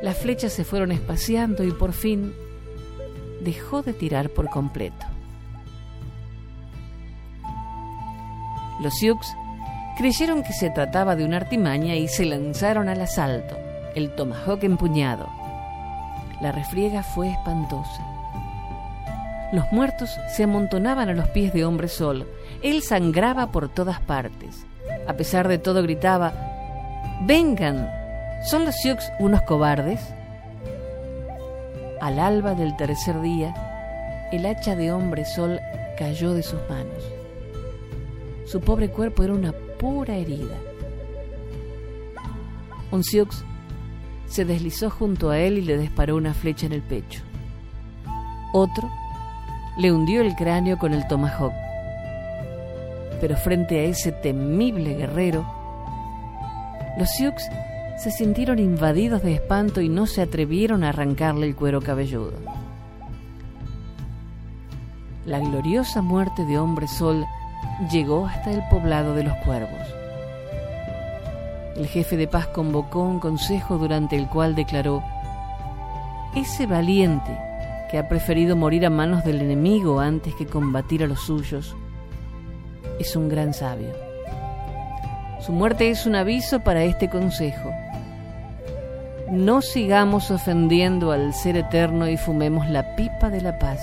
Las 0.00 0.16
flechas 0.16 0.54
se 0.54 0.64
fueron 0.64 0.90
espaciando 0.90 1.64
y 1.64 1.70
por 1.72 1.92
fin 1.92 2.32
dejó 3.40 3.82
de 3.82 3.92
tirar 3.92 4.30
por 4.30 4.48
completo. 4.48 5.06
Los 8.80 8.94
Sioux 8.94 9.20
creyeron 9.98 10.42
que 10.42 10.52
se 10.52 10.70
trataba 10.70 11.16
de 11.16 11.24
una 11.24 11.36
artimaña 11.36 11.96
y 11.96 12.08
se 12.08 12.24
lanzaron 12.24 12.88
al 12.88 13.00
asalto, 13.02 13.56
el 13.94 14.14
tomahawk 14.14 14.64
empuñado. 14.64 15.28
La 16.40 16.52
refriega 16.52 17.02
fue 17.02 17.30
espantosa. 17.30 18.06
Los 19.52 19.70
muertos 19.72 20.18
se 20.34 20.44
amontonaban 20.44 21.08
a 21.08 21.12
los 21.12 21.28
pies 21.28 21.52
de 21.52 21.64
Hombre 21.64 21.88
Sol. 21.88 22.26
Él 22.62 22.82
sangraba 22.82 23.48
por 23.48 23.68
todas 23.68 24.00
partes. 24.00 24.64
A 25.06 25.14
pesar 25.14 25.48
de 25.48 25.58
todo 25.58 25.82
gritaba, 25.82 26.32
¡Vengan! 27.22 27.90
¿Son 28.44 28.64
los 28.64 28.74
Sioux 28.76 29.02
unos 29.18 29.42
cobardes? 29.42 30.00
Al 32.00 32.18
alba 32.18 32.54
del 32.54 32.76
tercer 32.76 33.20
día, 33.20 33.54
el 34.32 34.46
hacha 34.46 34.74
de 34.74 34.90
Hombre 34.90 35.26
Sol 35.26 35.60
cayó 35.98 36.32
de 36.32 36.42
sus 36.42 36.60
manos. 36.70 37.04
Su 38.46 38.60
pobre 38.60 38.88
cuerpo 38.88 39.22
era 39.22 39.34
una 39.34 39.52
pura 39.52 40.16
herida. 40.16 40.56
Un 42.90 43.04
Sioux 43.04 43.44
se 44.26 44.46
deslizó 44.46 44.88
junto 44.88 45.28
a 45.28 45.38
él 45.38 45.58
y 45.58 45.62
le 45.62 45.76
disparó 45.76 46.16
una 46.16 46.32
flecha 46.32 46.66
en 46.66 46.72
el 46.72 46.82
pecho. 46.82 47.20
Otro 48.54 48.90
le 49.76 49.92
hundió 49.92 50.22
el 50.22 50.34
cráneo 50.36 50.78
con 50.78 50.94
el 50.94 51.06
tomahawk. 51.06 51.52
Pero 53.20 53.36
frente 53.36 53.78
a 53.80 53.82
ese 53.84 54.10
temible 54.10 54.94
guerrero, 54.94 55.44
los 56.96 57.10
Sioux 57.10 57.34
se 58.02 58.10
sintieron 58.10 58.58
invadidos 58.58 59.22
de 59.22 59.34
espanto 59.34 59.82
y 59.82 59.90
no 59.90 60.06
se 60.06 60.22
atrevieron 60.22 60.84
a 60.84 60.88
arrancarle 60.88 61.46
el 61.46 61.54
cuero 61.54 61.82
cabelludo. 61.82 62.32
La 65.26 65.38
gloriosa 65.38 66.00
muerte 66.00 66.46
de 66.46 66.58
Hombre 66.58 66.88
Sol 66.88 67.26
llegó 67.92 68.24
hasta 68.24 68.52
el 68.52 68.62
poblado 68.70 69.14
de 69.14 69.24
los 69.24 69.34
cuervos. 69.44 69.86
El 71.76 71.86
jefe 71.88 72.16
de 72.16 72.26
paz 72.26 72.46
convocó 72.46 73.02
un 73.02 73.20
consejo 73.20 73.76
durante 73.76 74.16
el 74.16 74.28
cual 74.28 74.54
declaró, 74.54 75.02
ese 76.34 76.66
valiente 76.66 77.36
que 77.90 77.98
ha 77.98 78.08
preferido 78.08 78.56
morir 78.56 78.86
a 78.86 78.90
manos 78.90 79.24
del 79.24 79.42
enemigo 79.42 80.00
antes 80.00 80.34
que 80.36 80.46
combatir 80.46 81.04
a 81.04 81.06
los 81.06 81.20
suyos, 81.20 81.76
es 82.98 83.14
un 83.14 83.28
gran 83.28 83.52
sabio. 83.52 83.92
Su 85.40 85.52
muerte 85.52 85.90
es 85.90 86.06
un 86.06 86.14
aviso 86.14 86.60
para 86.60 86.84
este 86.84 87.10
consejo. 87.10 87.70
No 89.30 89.62
sigamos 89.62 90.32
ofendiendo 90.32 91.12
al 91.12 91.32
Ser 91.34 91.56
Eterno 91.56 92.08
y 92.08 92.16
fumemos 92.16 92.68
la 92.68 92.96
pipa 92.96 93.30
de 93.30 93.40
la 93.40 93.58
paz 93.60 93.80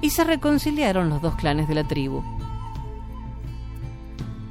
y 0.00 0.10
se 0.10 0.24
reconciliaron 0.24 1.08
los 1.08 1.22
dos 1.22 1.36
clanes 1.36 1.68
de 1.68 1.76
la 1.76 1.84
tribu. 1.84 2.22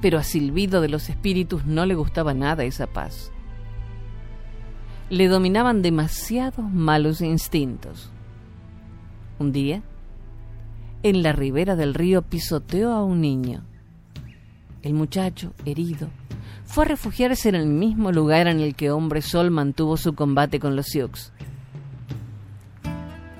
Pero 0.01 0.17
a 0.17 0.23
Silbido 0.23 0.79
de 0.79 0.88
los 0.88 1.10
espíritus 1.10 1.65
no 1.65 1.86
le 1.86 1.93
gustaba 1.95 2.34
nada 2.34 2.63
esa 2.63 2.88
paz. 2.88 3.31
Le 5.10 5.27
dominaban 5.27 5.81
demasiados 5.81 6.71
malos 6.71 7.19
instintos. 7.19 8.10
Un 9.38 9.51
día, 9.51 9.84
en 11.03 11.21
la 11.21 11.34
ribera 11.34 11.75
del 11.75 11.93
río 11.93 12.21
pisoteó 12.21 12.93
a 12.93 13.03
un 13.03 13.19
niño. 13.19 13.63
El 14.81 14.93
muchacho, 14.93 15.53
herido, 15.65 16.07
fue 16.71 16.86
a 16.86 16.88
refugiarse 16.88 17.49
en 17.49 17.55
el 17.55 17.65
mismo 17.65 18.13
lugar 18.13 18.47
en 18.47 18.62
el 18.62 18.75
que 18.75 18.91
Hombre 18.91 19.21
Sol 19.21 19.51
mantuvo 19.51 19.97
su 19.97 20.15
combate 20.15 20.57
con 20.62 20.77
los 20.77 20.86
Sioux. 20.86 21.34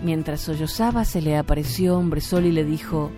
Mientras 0.04 0.42
sollozaba 0.42 1.06
se 1.06 1.22
le 1.22 1.38
apareció 1.38 1.98
Hombre 1.98 2.20
Sol 2.20 2.46
y 2.46 2.52
le 2.52 2.66
dijo, 2.66 3.10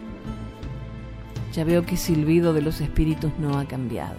ya 1.52 1.63
veo 1.63 1.84
que 1.84 1.97
Silbido 1.97 2.54
de 2.54 2.62
los 2.62 2.80
espíritus 2.80 3.32
no 3.39 3.58
ha 3.58 3.65
cambiado. 3.65 4.17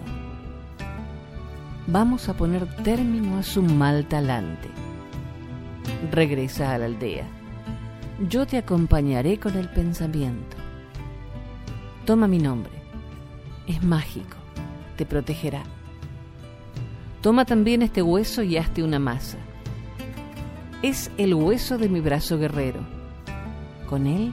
Vamos 1.87 2.27
a 2.27 2.33
poner 2.33 2.67
término 2.83 3.37
a 3.37 3.43
su 3.43 3.61
mal 3.61 4.05
talante. 4.05 4.67
Regresa 6.11 6.73
a 6.73 6.77
la 6.77 6.87
aldea. 6.87 7.25
Yo 8.27 8.45
te 8.45 8.57
acompañaré 8.57 9.39
con 9.39 9.55
el 9.55 9.69
pensamiento. 9.69 10.57
Toma 12.05 12.27
mi 12.27 12.39
nombre. 12.39 12.73
Es 13.65 13.81
mágico. 13.81 14.35
Te 14.97 15.05
protegerá. 15.05 15.63
Toma 17.25 17.43
también 17.43 17.81
este 17.81 18.03
hueso 18.03 18.43
y 18.43 18.55
hazte 18.55 18.83
una 18.83 18.99
masa 18.99 19.39
es 20.83 21.09
el 21.17 21.33
hueso 21.33 21.79
de 21.79 21.89
mi 21.89 21.99
brazo 21.99 22.37
guerrero. 22.37 22.81
Con 23.89 24.05
él 24.05 24.31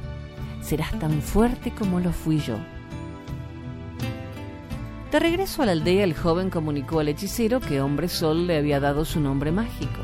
serás 0.61 0.91
tan 0.99 1.23
fuerte 1.23 1.71
como 1.71 2.01
lo 2.01 2.13
fui 2.13 2.39
yo. 2.41 2.59
De 5.11 5.19
regreso 5.19 5.63
a 5.63 5.65
la 5.65 5.73
aldea, 5.73 6.05
el 6.05 6.13
joven 6.13 6.51
comunicó 6.51 7.01
al 7.01 7.09
hechicero 7.09 7.61
que 7.61 7.81
Hombre 7.81 8.09
Sol 8.09 8.47
le 8.47 8.59
había 8.59 8.79
dado 8.79 9.07
su 9.07 9.21
nombre 9.21 9.53
mágico. 9.53 10.03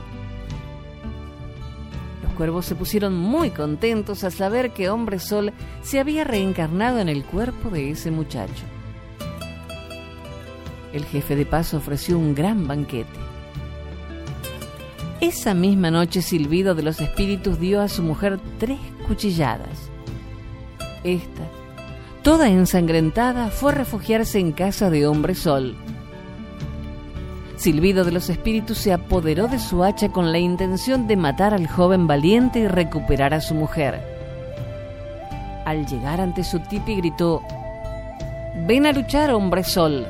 Los 2.23 2.33
cuervos 2.39 2.65
se 2.65 2.75
pusieron 2.75 3.15
muy 3.15 3.51
contentos 3.51 4.25
al 4.25 4.33
saber 4.33 4.73
que 4.73 4.89
Hombre 4.89 5.19
Sol 5.19 5.53
se 5.83 6.01
había 6.01 6.25
reencarnado 6.25 7.01
en 7.01 7.11
el 7.11 7.23
cuerpo 7.23 7.69
de 7.69 7.91
ese 7.91 8.11
muchacho. 8.11 8.65
El 10.93 11.05
jefe 11.05 11.37
de 11.37 11.45
paz 11.45 11.75
ofreció 11.75 12.19
un 12.19 12.35
gran 12.35 12.67
banquete. 12.67 13.19
Esa 15.21 15.53
misma 15.53 15.91
noche 15.91 16.23
Silbido 16.23 16.75
de 16.75 16.83
los 16.83 17.01
Espíritus 17.01 17.59
dio 17.59 17.83
a 17.83 17.89
su 17.89 18.03
mujer 18.03 18.39
tres 18.59 18.79
cuchilladas. 19.07 19.91
Esta, 21.05 21.43
toda 22.23 22.49
ensangrentada, 22.49 23.51
fue 23.51 23.73
a 23.73 23.75
refugiarse 23.75 24.39
en 24.39 24.53
casa 24.53 24.91
de 24.91 25.07
Hombre 25.07 25.35
Sol. 25.35 25.77
Silbido 27.57 28.05
de 28.05 28.13
los 28.13 28.31
Espíritus 28.31 28.79
se 28.79 28.93
apoderó 28.93 29.49
de 29.49 29.59
su 29.59 29.83
hacha 29.83 30.11
con 30.11 30.31
la 30.31 30.39
intención 30.39 31.09
de 31.09 31.17
matar 31.17 31.53
al 31.53 31.67
joven 31.67 32.07
valiente 32.07 32.61
y 32.61 32.69
recuperar 32.69 33.35
a 33.35 33.41
su 33.41 33.55
mujer. 33.55 34.01
Al 35.67 35.85
llegar 35.87 36.21
ante 36.21 36.45
su 36.45 36.61
tipi 36.61 36.95
gritó, 36.95 37.43
Ven 38.67 38.87
a 38.87 38.93
luchar, 38.93 39.33
Hombre 39.33 39.65
Sol. 39.65 40.07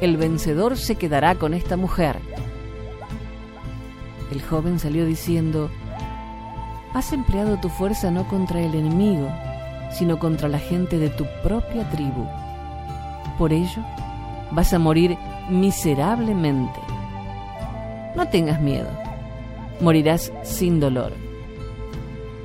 El 0.00 0.16
vencedor 0.16 0.76
se 0.76 0.94
quedará 0.94 1.34
con 1.34 1.54
esta 1.54 1.76
mujer. 1.76 2.20
El 4.30 4.42
joven 4.42 4.78
salió 4.78 5.04
diciendo, 5.06 5.70
Has 6.94 7.12
empleado 7.12 7.58
tu 7.58 7.68
fuerza 7.68 8.10
no 8.10 8.26
contra 8.28 8.60
el 8.60 8.74
enemigo, 8.74 9.28
sino 9.90 10.18
contra 10.18 10.48
la 10.48 10.58
gente 10.58 10.98
de 10.98 11.10
tu 11.10 11.26
propia 11.42 11.88
tribu. 11.90 12.26
Por 13.38 13.52
ello, 13.52 13.82
vas 14.52 14.72
a 14.72 14.78
morir 14.78 15.16
miserablemente. 15.50 16.80
No 18.14 18.28
tengas 18.28 18.60
miedo, 18.60 18.90
morirás 19.80 20.32
sin 20.42 20.80
dolor. 20.80 21.12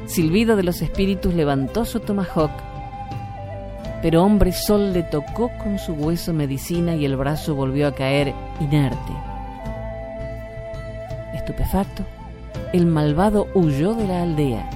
Silbido 0.05 0.55
de 0.55 0.63
los 0.63 0.81
espíritus 0.81 1.33
levantó 1.33 1.85
su 1.85 1.99
tomahawk, 1.99 2.51
pero 4.03 4.21
hombre 4.21 4.51
sol 4.51 4.91
le 4.91 5.01
tocó 5.01 5.49
con 5.63 5.79
su 5.79 5.93
hueso 5.93 6.33
medicina 6.33 6.93
y 6.93 7.05
el 7.05 7.15
brazo 7.15 7.55
volvió 7.55 7.87
a 7.87 7.95
caer 7.95 8.33
inerte. 8.59 9.13
Estupefacto, 11.33 12.03
el 12.73 12.85
malvado 12.85 13.47
huyó 13.53 13.93
de 13.93 14.05
la 14.05 14.23
aldea. 14.23 14.69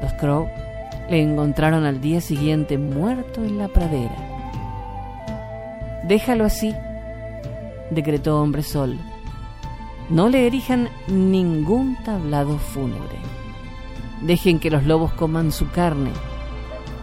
Los 0.00 0.12
Crow 0.12 0.46
le 1.10 1.20
encontraron 1.20 1.84
al 1.84 2.00
día 2.00 2.20
siguiente 2.20 2.78
muerto 2.78 3.44
en 3.44 3.58
la 3.58 3.66
pradera. 3.66 4.14
Déjalo 6.04 6.44
así, 6.44 6.76
decretó 7.90 8.40
Hombre 8.40 8.62
Sol. 8.62 9.00
No 10.10 10.28
le 10.28 10.46
erijan 10.46 10.90
ningún 11.08 11.96
tablado 12.04 12.56
fúnebre. 12.58 13.18
Dejen 14.22 14.60
que 14.60 14.70
los 14.70 14.84
lobos 14.84 15.12
coman 15.14 15.50
su 15.50 15.68
carne 15.70 16.12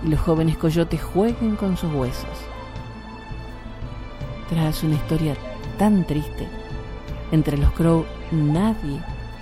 y 0.04 0.10
los 0.10 0.20
jóvenes 0.20 0.58
coyotes 0.58 1.01
jueguen 1.01 1.56
con 1.56 1.78
sus 1.78 1.93
huesos. 1.93 2.38
Tras 4.49 4.84
una 4.84 4.95
historia 4.95 5.36
tan 5.78 6.06
triste, 6.06 6.47
entre 7.32 7.58
los 7.58 7.72
Crow 7.72 8.06
nadie 8.32 9.01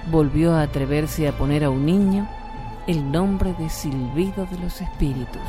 volvió 0.10 0.54
a 0.54 0.64
atreverse 0.64 1.28
a 1.28 1.34
poner 1.34 1.64
a 1.64 1.70
un 1.70 1.86
niño 1.86 2.28
el 2.88 3.12
nombre 3.12 3.54
de 3.54 3.70
Silbido 3.70 4.46
de 4.46 4.58
los 4.60 4.82
Espíritus. 4.82 5.42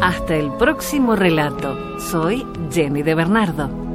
Hasta 0.00 0.36
el 0.36 0.52
próximo 0.52 1.16
relato. 1.16 1.98
Soy 1.98 2.46
Jenny 2.70 3.02
de 3.02 3.14
Bernardo. 3.14 3.85